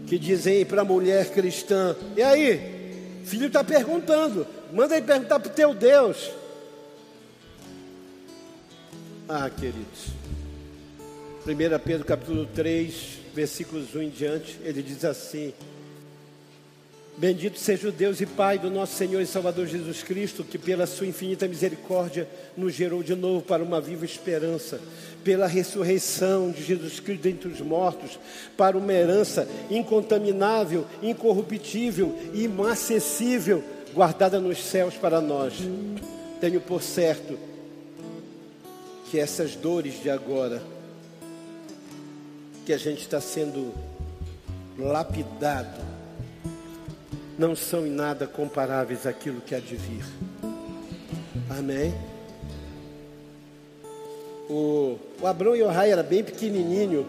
que 0.07 0.21
dizem 0.21 0.65
para 0.65 0.83
a 0.83 0.85
mulher 0.85 1.33
cristã: 1.33 1.97
E 2.17 2.23
aí? 2.23 3.23
Filho 3.25 3.49
está 3.49 3.65
perguntando, 3.65 4.47
manda 4.73 4.97
ele 4.97 5.05
perguntar 5.05 5.41
para 5.41 5.51
o 5.51 5.53
teu 5.53 5.75
Deus. 5.75 6.31
Ah, 9.33 9.49
queridos. 9.49 10.09
1 11.47 11.79
Pedro 11.85 12.05
capítulo 12.05 12.47
3, 12.47 12.93
versículos 13.33 13.95
1 13.95 14.03
em 14.03 14.09
diante, 14.09 14.59
ele 14.65 14.83
diz 14.83 15.05
assim: 15.05 15.55
Bendito 17.17 17.57
seja 17.57 17.87
o 17.87 17.93
Deus 17.93 18.21
e 18.21 18.27
Pai 18.27 18.59
do 18.59 18.69
nosso 18.69 18.97
Senhor 18.97 19.21
e 19.21 19.27
Salvador 19.27 19.69
Jesus 19.69 20.03
Cristo, 20.03 20.43
que 20.43 20.59
pela 20.59 20.85
sua 20.85 21.07
infinita 21.07 21.47
misericórdia 21.47 22.27
nos 22.57 22.75
gerou 22.75 23.05
de 23.05 23.15
novo 23.15 23.41
para 23.41 23.63
uma 23.63 23.81
viva 23.81 24.05
esperança, 24.05 24.81
pela 25.23 25.47
ressurreição 25.47 26.51
de 26.51 26.65
Jesus 26.65 26.99
Cristo 26.99 27.23
dentre 27.23 27.49
os 27.51 27.61
mortos, 27.61 28.19
para 28.57 28.77
uma 28.77 28.93
herança 28.93 29.47
incontaminável, 29.71 30.85
incorruptível 31.01 32.19
e 32.35 32.47
inacessível, 32.47 33.63
guardada 33.95 34.41
nos 34.41 34.59
céus 34.59 34.95
para 34.95 35.21
nós. 35.21 35.55
Tenho 36.41 36.61
por 36.61 36.83
certo 36.83 37.50
que 39.11 39.19
essas 39.19 39.57
dores 39.57 40.01
de 40.01 40.09
agora, 40.09 40.63
que 42.65 42.73
a 42.73 42.79
gente 42.79 43.01
está 43.01 43.21
sendo 43.21 43.75
lapidado, 44.79 45.81
não 47.37 47.57
são 47.57 47.85
em 47.85 47.91
nada 47.91 48.29
comparáveis 48.29 49.07
àquilo 49.07 49.41
que 49.41 49.53
há 49.53 49.59
de 49.59 49.75
vir. 49.75 50.05
Amém? 51.49 51.93
O, 54.49 54.97
o 55.21 55.27
Abrão 55.27 55.57
Yohai 55.57 55.91
era 55.91 56.05
bem 56.05 56.23
pequenininho 56.23 57.05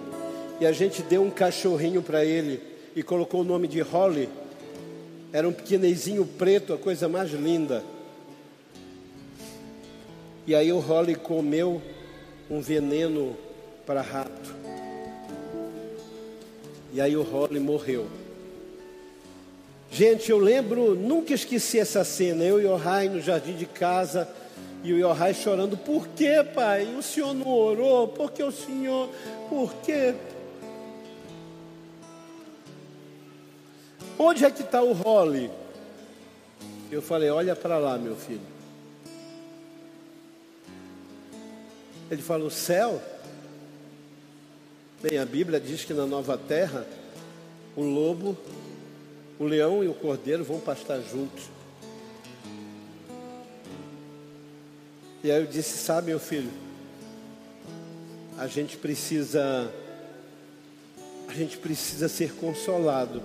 e 0.59 0.65
a 0.65 0.71
gente 0.71 1.03
deu 1.03 1.21
um 1.21 1.29
cachorrinho 1.29 2.01
para 2.01 2.25
ele 2.25 2.63
e 2.95 3.03
colocou 3.03 3.41
o 3.41 3.43
nome 3.43 3.67
de 3.67 3.79
Holly. 3.79 4.27
Era 5.31 5.47
um 5.47 5.53
pequenininho 5.53 6.25
preto, 6.25 6.73
a 6.73 6.77
coisa 6.79 7.07
mais 7.07 7.29
linda. 7.31 7.83
E 10.45 10.55
aí 10.55 10.71
o 10.71 10.79
Holly 10.79 11.15
comeu 11.15 11.81
um 12.49 12.61
veneno 12.61 13.37
para 13.85 14.01
rato. 14.01 14.55
E 16.93 16.99
aí 16.99 17.15
o 17.15 17.23
Holly 17.23 17.59
morreu. 17.59 18.07
Gente, 19.89 20.31
eu 20.31 20.37
lembro, 20.37 20.95
nunca 20.95 21.33
esqueci 21.33 21.79
essa 21.79 22.03
cena. 22.03 22.43
Eu 22.43 22.61
e 22.61 22.65
o 22.65 22.75
Rai 22.75 23.09
no 23.09 23.21
jardim 23.21 23.55
de 23.55 23.65
casa 23.65 24.27
e 24.83 24.93
o 24.93 24.97
Yohai 24.97 25.33
chorando. 25.33 25.77
Por 25.77 26.07
que, 26.09 26.43
pai? 26.43 26.85
O 26.97 27.03
senhor 27.03 27.33
não 27.33 27.47
orou? 27.47 28.07
Por 28.07 28.31
que 28.31 28.41
o 28.41 28.51
senhor? 28.51 29.09
Por 29.49 29.73
quê? 29.75 30.15
Onde 34.17 34.45
é 34.45 34.51
que 34.51 34.61
está 34.61 34.81
o 34.81 34.93
Holly? 34.93 35.49
Eu 36.91 37.01
falei: 37.01 37.29
Olha 37.29 37.55
para 37.55 37.77
lá, 37.77 37.97
meu 37.97 38.15
filho. 38.15 38.50
Ele 42.11 42.21
fala: 42.21 42.43
O 42.43 42.51
céu? 42.51 43.01
Bem, 45.01 45.17
a 45.17 45.25
Bíblia 45.25 45.61
diz 45.61 45.85
que 45.85 45.93
na 45.93 46.05
nova 46.05 46.37
terra, 46.37 46.85
o 47.73 47.81
lobo, 47.81 48.37
o 49.39 49.45
leão 49.45 49.81
e 49.81 49.87
o 49.87 49.93
cordeiro 49.93 50.43
vão 50.43 50.59
pastar 50.59 50.99
juntos. 51.01 51.45
E 55.23 55.31
aí 55.31 55.41
eu 55.41 55.47
disse: 55.47 55.77
Sabe, 55.77 56.07
meu 56.07 56.19
filho, 56.19 56.51
a 58.37 58.45
gente 58.45 58.75
precisa, 58.75 59.71
a 61.29 61.33
gente 61.33 61.57
precisa 61.57 62.09
ser 62.09 62.33
consolado 62.33 63.23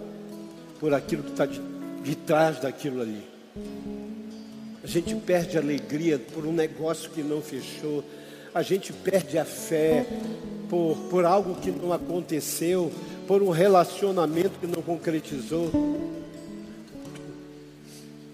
por 0.78 0.94
aquilo 0.94 1.24
que 1.24 1.30
está 1.32 1.44
de, 1.44 1.60
de 2.04 2.14
trás 2.14 2.60
daquilo 2.60 3.02
ali. 3.02 3.26
A 4.84 4.86
gente 4.86 5.12
perde 5.16 5.58
alegria 5.58 6.20
por 6.20 6.46
um 6.46 6.52
negócio 6.52 7.10
que 7.10 7.20
não 7.20 7.42
fechou 7.42 8.04
a 8.56 8.62
gente 8.62 8.90
perde 8.90 9.38
a 9.38 9.44
fé 9.44 10.06
por, 10.70 10.96
por 11.10 11.26
algo 11.26 11.56
que 11.56 11.70
não 11.70 11.92
aconteceu, 11.92 12.90
por 13.26 13.42
um 13.42 13.50
relacionamento 13.50 14.58
que 14.58 14.66
não 14.66 14.80
concretizou. 14.80 15.70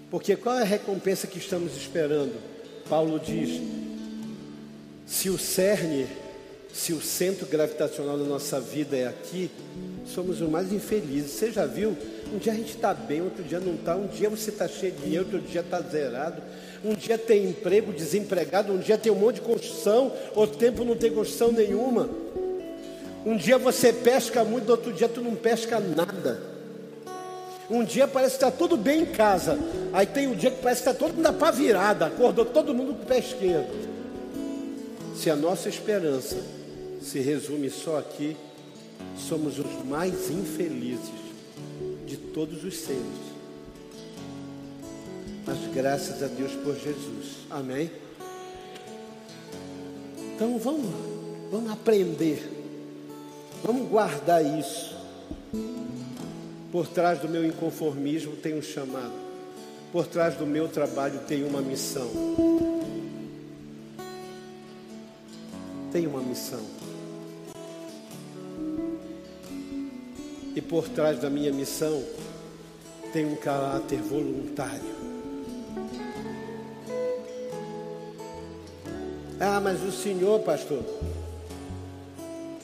Porque 0.09 0.37
qual 0.37 0.59
é 0.59 0.61
a 0.61 0.65
recompensa 0.65 1.27
que 1.27 1.37
estamos 1.37 1.75
esperando? 1.75 2.39
Paulo 2.87 3.19
diz: 3.19 3.61
se 5.05 5.29
o 5.29 5.37
cerne, 5.37 6.07
se 6.73 6.93
o 6.93 7.01
centro 7.01 7.45
gravitacional 7.45 8.17
da 8.17 8.23
nossa 8.23 8.61
vida 8.61 8.95
é 8.95 9.05
aqui, 9.05 9.51
somos 10.05 10.41
os 10.41 10.49
mais 10.49 10.71
infelizes. 10.71 11.31
Você 11.31 11.51
já 11.51 11.65
viu? 11.65 11.95
Um 12.33 12.37
dia 12.37 12.53
a 12.53 12.55
gente 12.55 12.75
está 12.75 12.93
bem, 12.93 13.21
outro 13.21 13.43
dia 13.43 13.59
não 13.59 13.75
está. 13.75 13.95
Um 13.95 14.07
dia 14.07 14.29
você 14.29 14.49
está 14.49 14.67
cheio 14.67 14.91
de 14.93 15.03
dinheiro, 15.03 15.25
outro 15.25 15.41
dia 15.41 15.61
está 15.61 15.81
zerado 15.81 16.41
um 16.83 16.93
dia 16.93 17.17
tem 17.17 17.45
emprego, 17.45 17.93
desempregado, 17.93 18.73
um 18.73 18.77
dia 18.77 18.97
tem 18.97 19.09
um 19.09 19.15
monte 19.15 19.35
de 19.35 19.41
construção, 19.41 20.11
outro 20.35 20.57
tempo 20.57 20.83
não 20.83 20.97
tem 20.97 21.11
construção 21.11 21.51
nenhuma. 21.51 22.09
Um 23.25 23.37
dia 23.37 23.57
você 23.57 23.93
pesca 23.93 24.43
muito, 24.43 24.69
outro 24.69 24.91
dia 24.91 25.07
tu 25.07 25.21
não 25.21 25.33
pesca 25.33 25.79
nada. 25.79 26.41
Um 27.69 27.85
dia 27.85 28.05
parece 28.05 28.37
que 28.37 28.43
está 28.43 28.51
tudo 28.51 28.75
bem 28.75 29.03
em 29.03 29.05
casa, 29.05 29.57
aí 29.93 30.05
tem 30.05 30.27
um 30.27 30.35
dia 30.35 30.51
que 30.51 30.61
parece 30.61 30.83
que 30.83 30.89
está 30.89 30.99
todo 30.99 31.15
mundo 31.15 31.23
na 31.23 31.51
virada, 31.51 32.07
acordou 32.07 32.43
todo 32.43 32.75
mundo 32.75 32.93
com 32.93 33.13
esquerdo. 33.13 33.93
Se 35.15 35.29
a 35.29 35.37
nossa 35.37 35.69
esperança 35.69 36.35
se 37.01 37.19
resume 37.19 37.69
só 37.69 37.97
aqui, 37.97 38.35
somos 39.17 39.59
os 39.59 39.85
mais 39.85 40.29
infelizes 40.29 41.23
de 42.05 42.17
todos 42.17 42.63
os 42.63 42.77
seres. 42.77 43.33
Mas 45.45 45.57
graças 45.73 46.23
a 46.23 46.27
Deus 46.27 46.53
por 46.53 46.75
Jesus. 46.75 47.37
Amém? 47.49 47.91
Então 50.35 50.57
vamos, 50.57 50.89
vamos 51.51 51.71
aprender. 51.71 52.51
Vamos 53.63 53.87
guardar 53.89 54.43
isso. 54.43 54.93
Por 56.71 56.87
trás 56.87 57.19
do 57.19 57.29
meu 57.29 57.45
inconformismo 57.45 58.35
tem 58.35 58.57
um 58.57 58.61
chamado. 58.61 59.13
por 59.91 60.07
trás 60.07 60.35
do 60.35 60.45
meu 60.45 60.67
trabalho 60.67 61.19
tem 61.27 61.43
uma 61.43 61.61
missão. 61.61 62.09
Tem 65.91 66.07
uma 66.07 66.21
missão. 66.21 66.82
Por 70.73 70.89
trás 70.89 71.19
da 71.19 71.29
minha 71.29 71.53
missão 71.53 72.03
tem 73.13 73.27
um 73.27 73.35
caráter 73.35 74.01
voluntário. 74.01 74.81
Ah, 79.39 79.61
mas 79.61 79.83
o 79.83 79.91
senhor, 79.91 80.39
pastor, 80.39 80.83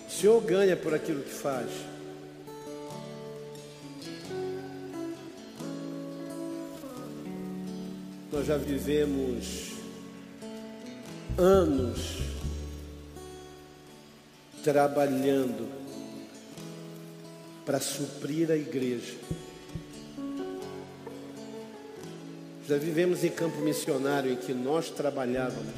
o 0.08 0.12
senhor 0.12 0.42
ganha 0.42 0.76
por 0.76 0.92
aquilo 0.92 1.22
que 1.22 1.30
faz. 1.30 1.70
Nós 8.32 8.48
já 8.48 8.58
vivemos 8.58 9.74
anos 11.38 12.18
trabalhando 14.64 15.79
para 17.70 17.80
suprir 17.80 18.50
a 18.50 18.56
igreja. 18.56 19.14
Já 22.68 22.80
vivemos 22.80 23.24
em 23.24 23.30
campo 23.30 23.58
missionário 23.58 24.32
em 24.32 24.36
que 24.36 24.56
nós 24.56 24.90
trabalhávamos 24.90 25.76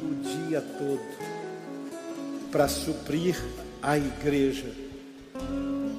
o 0.00 0.14
dia 0.46 0.62
todo 0.62 1.06
para 2.50 2.66
suprir 2.68 3.36
a 3.82 3.98
igreja, 3.98 4.72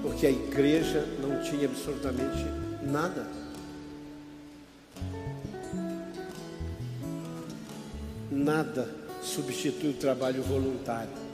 porque 0.02 0.26
a 0.26 0.32
igreja 0.32 1.06
não 1.22 1.44
tinha 1.44 1.68
absolutamente 1.68 2.44
nada. 2.82 3.28
Nada 8.32 8.90
substitui 9.22 9.92
o 9.92 9.94
trabalho 9.94 10.42
voluntário. 10.42 11.27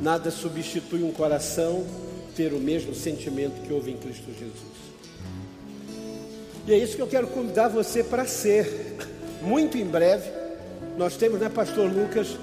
Nada 0.00 0.30
substitui 0.30 1.02
um 1.02 1.12
coração 1.12 1.84
ter 2.36 2.52
o 2.52 2.58
mesmo 2.58 2.94
sentimento 2.94 3.60
que 3.62 3.72
houve 3.72 3.90
em 3.90 3.96
Cristo 3.96 4.26
Jesus. 4.32 4.78
E 6.66 6.72
é 6.72 6.78
isso 6.78 6.96
que 6.96 7.02
eu 7.02 7.06
quero 7.06 7.26
convidar 7.28 7.68
você 7.68 8.04
para 8.04 8.26
ser. 8.26 8.96
Muito 9.42 9.78
em 9.78 9.84
breve, 9.84 10.30
nós 10.96 11.16
temos, 11.16 11.40
né, 11.40 11.48
Pastor 11.48 11.90
Lucas? 11.90 12.36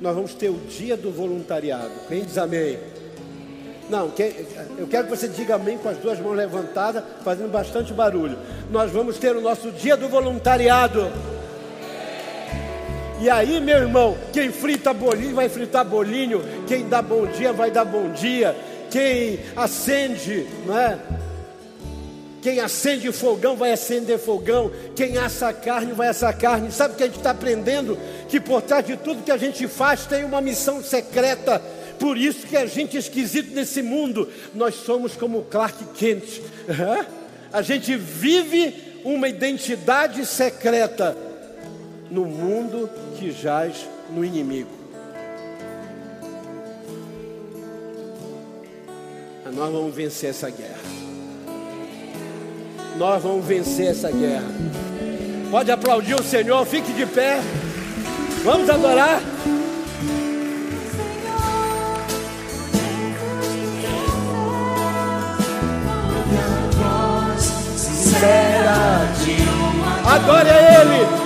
Nós 0.00 0.14
vamos 0.14 0.34
ter 0.34 0.48
o 0.48 0.58
dia 0.68 0.96
do 0.96 1.10
voluntariado. 1.10 1.90
Quem 2.08 2.24
diz 2.24 2.38
amém? 2.38 2.78
Não, 3.88 4.12
eu 4.78 4.86
quero 4.88 5.04
que 5.04 5.16
você 5.16 5.28
diga 5.28 5.54
amém 5.54 5.78
com 5.78 5.88
as 5.88 5.96
duas 5.98 6.18
mãos 6.18 6.34
levantadas, 6.34 7.04
fazendo 7.24 7.50
bastante 7.50 7.92
barulho. 7.92 8.36
Nós 8.70 8.90
vamos 8.90 9.18
ter 9.18 9.36
o 9.36 9.40
nosso 9.40 9.70
dia 9.70 9.96
do 9.96 10.08
voluntariado. 10.08 11.10
E 13.18 13.30
aí, 13.30 13.60
meu 13.60 13.78
irmão, 13.78 14.16
quem 14.32 14.52
frita 14.52 14.92
bolinho 14.92 15.34
vai 15.34 15.48
fritar 15.48 15.84
bolinho, 15.84 16.42
quem 16.66 16.86
dá 16.86 17.00
bom 17.00 17.26
dia 17.26 17.50
vai 17.50 17.70
dar 17.70 17.84
bom 17.84 18.10
dia, 18.10 18.54
quem 18.90 19.40
acende, 19.56 20.46
não 20.66 20.78
é? 20.78 20.98
Quem 22.42 22.60
acende 22.60 23.10
fogão 23.10 23.56
vai 23.56 23.72
acender 23.72 24.20
fogão. 24.20 24.70
Quem 24.94 25.18
assa 25.18 25.52
carne 25.52 25.92
vai 25.92 26.06
assar 26.06 26.36
carne. 26.38 26.70
Sabe 26.70 26.94
o 26.94 26.96
que 26.96 27.02
a 27.02 27.06
gente 27.06 27.16
está 27.16 27.30
aprendendo? 27.32 27.98
Que 28.28 28.38
por 28.38 28.62
trás 28.62 28.86
de 28.86 28.96
tudo 28.96 29.24
que 29.24 29.32
a 29.32 29.36
gente 29.36 29.66
faz 29.66 30.06
tem 30.06 30.22
uma 30.22 30.40
missão 30.40 30.80
secreta. 30.80 31.60
Por 31.98 32.16
isso 32.16 32.46
que 32.46 32.56
a 32.56 32.64
gente 32.64 32.96
é 32.96 33.00
esquisito 33.00 33.52
nesse 33.52 33.82
mundo. 33.82 34.30
Nós 34.54 34.76
somos 34.76 35.16
como 35.16 35.42
Clark 35.42 35.86
Kent. 35.96 36.40
A 37.52 37.62
gente 37.62 37.96
vive 37.96 39.00
uma 39.04 39.28
identidade 39.28 40.24
secreta 40.26 41.16
no 42.10 42.24
mundo 42.24 42.88
que 43.18 43.30
jaz 43.30 43.88
no 44.10 44.24
inimigo. 44.24 44.70
Nós 49.52 49.72
vamos 49.72 49.94
vencer 49.94 50.30
essa 50.30 50.50
guerra. 50.50 50.76
Nós 52.98 53.22
vamos 53.22 53.44
vencer 53.44 53.86
essa 53.86 54.10
guerra. 54.10 54.48
Pode 55.50 55.70
aplaudir 55.70 56.14
o 56.14 56.22
Senhor, 56.22 56.64
fique 56.66 56.92
de 56.92 57.06
pé. 57.06 57.40
Vamos 58.44 58.68
adorar. 58.68 59.20
Adore 70.06 70.50
a 70.50 70.82
Ele. 70.82 71.25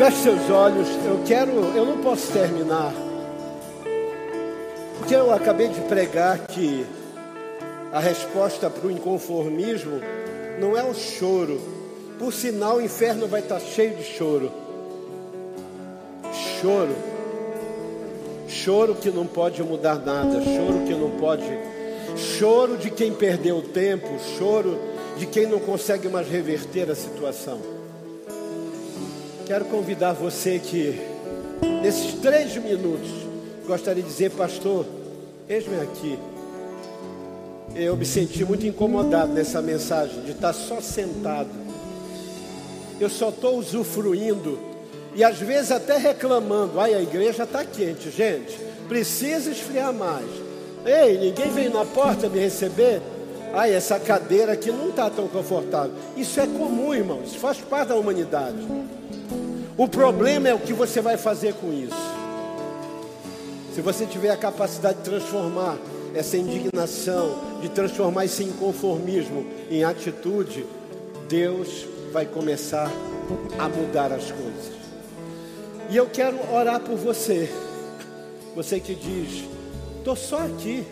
Feche 0.00 0.16
seus 0.16 0.48
olhos. 0.48 0.88
Eu 1.04 1.22
quero, 1.26 1.50
eu 1.76 1.84
não 1.84 1.98
posso 1.98 2.32
terminar. 2.32 2.90
Porque 4.96 5.14
eu 5.14 5.30
acabei 5.30 5.68
de 5.68 5.78
pregar 5.82 6.38
que 6.46 6.86
a 7.92 8.00
resposta 8.00 8.70
para 8.70 8.88
o 8.88 8.90
inconformismo 8.90 10.00
não 10.58 10.74
é 10.74 10.82
o 10.82 10.94
choro. 10.94 11.60
Por 12.18 12.32
sinal, 12.32 12.78
o 12.78 12.82
inferno 12.82 13.28
vai 13.28 13.42
estar 13.42 13.60
cheio 13.60 13.94
de 13.94 14.02
choro. 14.02 14.50
Choro. 16.62 16.96
Choro 18.48 18.94
que 18.94 19.10
não 19.10 19.26
pode 19.26 19.62
mudar 19.62 19.96
nada, 19.96 20.40
choro 20.42 20.86
que 20.86 20.94
não 20.94 21.10
pode. 21.10 21.44
Choro 22.16 22.78
de 22.78 22.90
quem 22.90 23.12
perdeu 23.12 23.58
o 23.58 23.62
tempo, 23.62 24.08
choro 24.38 24.78
de 25.18 25.26
quem 25.26 25.44
não 25.44 25.58
consegue 25.58 26.08
mais 26.08 26.26
reverter 26.26 26.90
a 26.90 26.94
situação. 26.94 27.79
Quero 29.50 29.64
convidar 29.64 30.12
você 30.12 30.60
que, 30.60 30.96
nesses 31.82 32.14
três 32.20 32.56
minutos, 32.56 33.10
gostaria 33.66 34.00
de 34.00 34.08
dizer, 34.08 34.30
pastor, 34.30 34.86
eis-me 35.48 35.74
aqui. 35.80 36.16
Eu 37.74 37.96
me 37.96 38.06
senti 38.06 38.44
muito 38.44 38.64
incomodado 38.64 39.32
nessa 39.32 39.60
mensagem, 39.60 40.22
de 40.22 40.30
estar 40.30 40.52
só 40.52 40.80
sentado. 40.80 41.50
Eu 43.00 43.10
só 43.10 43.30
estou 43.30 43.58
usufruindo 43.58 44.56
e 45.16 45.24
às 45.24 45.38
vezes 45.40 45.72
até 45.72 45.96
reclamando. 45.96 46.78
Ai, 46.78 46.94
a 46.94 47.02
igreja 47.02 47.42
está 47.42 47.64
quente, 47.64 48.08
gente. 48.08 48.56
Precisa 48.88 49.50
esfriar 49.50 49.92
mais. 49.92 50.30
Ei, 50.86 51.18
ninguém 51.18 51.50
veio 51.50 51.72
na 51.72 51.84
porta 51.84 52.28
me 52.28 52.38
receber. 52.38 53.02
Ai, 53.52 53.74
essa 53.74 53.98
cadeira 53.98 54.52
aqui 54.52 54.70
não 54.70 54.90
está 54.90 55.10
tão 55.10 55.26
confortável. 55.26 55.92
Isso 56.16 56.40
é 56.40 56.46
comum, 56.46 56.94
irmão. 56.94 57.20
Isso 57.24 57.38
faz 57.38 57.58
parte 57.58 57.88
da 57.88 57.96
humanidade. 57.96 58.58
O 59.76 59.88
problema 59.88 60.48
é 60.48 60.54
o 60.54 60.58
que 60.58 60.72
você 60.72 61.00
vai 61.00 61.16
fazer 61.16 61.54
com 61.54 61.72
isso. 61.72 61.96
Se 63.74 63.80
você 63.80 64.06
tiver 64.06 64.30
a 64.30 64.36
capacidade 64.36 64.98
de 64.98 65.04
transformar 65.04 65.76
essa 66.14 66.36
indignação, 66.36 67.38
de 67.60 67.68
transformar 67.68 68.24
esse 68.24 68.44
inconformismo 68.44 69.46
em 69.70 69.84
atitude, 69.84 70.66
Deus 71.28 71.86
vai 72.12 72.26
começar 72.26 72.90
a 73.58 73.68
mudar 73.68 74.12
as 74.12 74.30
coisas. 74.30 74.72
E 75.88 75.96
eu 75.96 76.06
quero 76.06 76.36
orar 76.52 76.80
por 76.80 76.96
você. 76.96 77.50
Você 78.54 78.80
que 78.80 78.94
diz: 78.94 79.44
"Tô 80.04 80.14
só 80.14 80.38
aqui. 80.38 80.84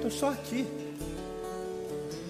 Tô 0.00 0.10
só 0.10 0.30
aqui". 0.30 0.81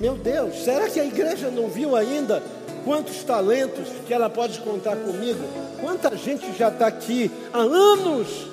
Meu 0.01 0.17
Deus, 0.17 0.65
será 0.65 0.89
que 0.89 0.99
a 0.99 1.05
igreja 1.05 1.51
não 1.51 1.69
viu 1.69 1.95
ainda 1.95 2.43
quantos 2.85 3.23
talentos 3.23 3.89
que 4.07 4.13
ela 4.13 4.29
pode 4.29 4.61
contar 4.61 4.97
comigo. 4.97 5.41
Quanta 5.81 6.17
gente 6.17 6.53
já 6.57 6.69
está 6.69 6.87
aqui 6.87 7.31
há 7.53 7.59
anos. 7.59 8.47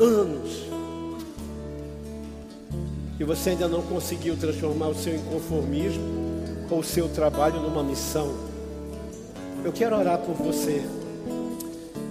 Anos. 0.00 0.68
E 3.18 3.24
você 3.24 3.50
ainda 3.50 3.66
não 3.66 3.82
conseguiu 3.82 4.36
transformar 4.36 4.88
o 4.88 4.94
seu 4.94 5.14
inconformismo 5.14 6.04
ou 6.70 6.80
o 6.80 6.84
seu 6.84 7.08
trabalho 7.08 7.60
numa 7.60 7.82
missão. 7.82 8.32
Eu 9.64 9.72
quero 9.72 9.96
orar 9.96 10.18
por 10.18 10.34
você. 10.34 10.82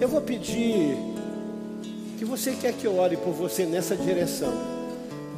Eu 0.02 0.10
vou 0.10 0.22
pedir 0.22 0.98
que 2.18 2.26
você 2.26 2.52
quer 2.52 2.74
que 2.74 2.86
eu 2.86 2.98
ore 2.98 3.16
por 3.16 3.32
você 3.32 3.66
nessa 3.66 3.96
direção. 3.96 4.77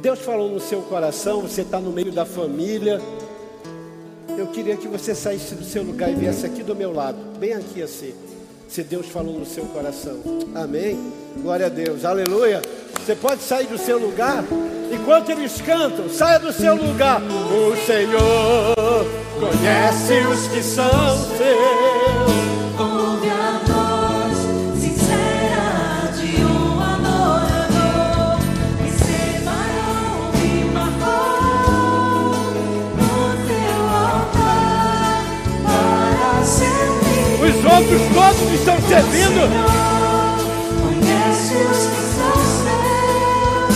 Deus 0.00 0.20
falou 0.20 0.50
no 0.50 0.60
seu 0.60 0.82
coração, 0.82 1.42
você 1.42 1.62
está 1.62 1.78
no 1.78 1.92
meio 1.92 2.10
da 2.12 2.24
família 2.24 3.00
eu 4.40 4.46
queria 4.46 4.74
que 4.74 4.88
você 4.88 5.14
saísse 5.14 5.54
do 5.54 5.64
seu 5.64 5.82
lugar 5.82 6.10
e 6.10 6.14
viesse 6.14 6.46
aqui 6.46 6.62
do 6.62 6.74
meu 6.74 6.94
lado, 6.94 7.18
bem 7.38 7.52
aqui 7.52 7.82
assim. 7.82 8.14
Se 8.68 8.82
Deus 8.82 9.06
falou 9.06 9.38
no 9.38 9.44
seu 9.44 9.64
coração. 9.66 10.18
Amém? 10.54 10.98
Glória 11.42 11.66
a 11.66 11.68
Deus. 11.68 12.04
Aleluia. 12.04 12.62
Você 12.94 13.14
pode 13.16 13.42
sair 13.42 13.66
do 13.66 13.76
seu 13.76 13.98
lugar. 13.98 14.44
Enquanto 14.90 15.30
eles 15.30 15.60
cantam, 15.60 16.08
saia 16.08 16.38
do 16.38 16.52
seu 16.52 16.74
lugar. 16.76 17.20
O 17.20 17.76
Senhor 17.84 19.06
conhece 19.40 20.20
os 20.26 20.48
que 20.48 20.62
são 20.62 21.18
seus. 21.36 21.89
outros 37.90 38.08
todos 38.14 38.52
estão 38.52 38.76
servindo. 38.82 39.50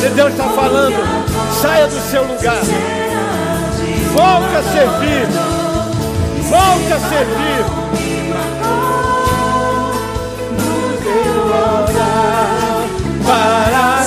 Se 0.00 0.08
Deus 0.10 0.30
está 0.30 0.48
falando, 0.50 0.96
saia 1.60 1.86
do 1.86 2.00
seu 2.10 2.22
lugar. 2.22 2.62
volte 4.12 4.56
a 4.56 4.62
servir. 4.62 5.26
volte 6.48 6.92
a 6.92 7.00
servir. 7.00 7.64
Para 13.26 14.04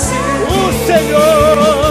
o 0.49 0.85
Senhor. 0.85 1.86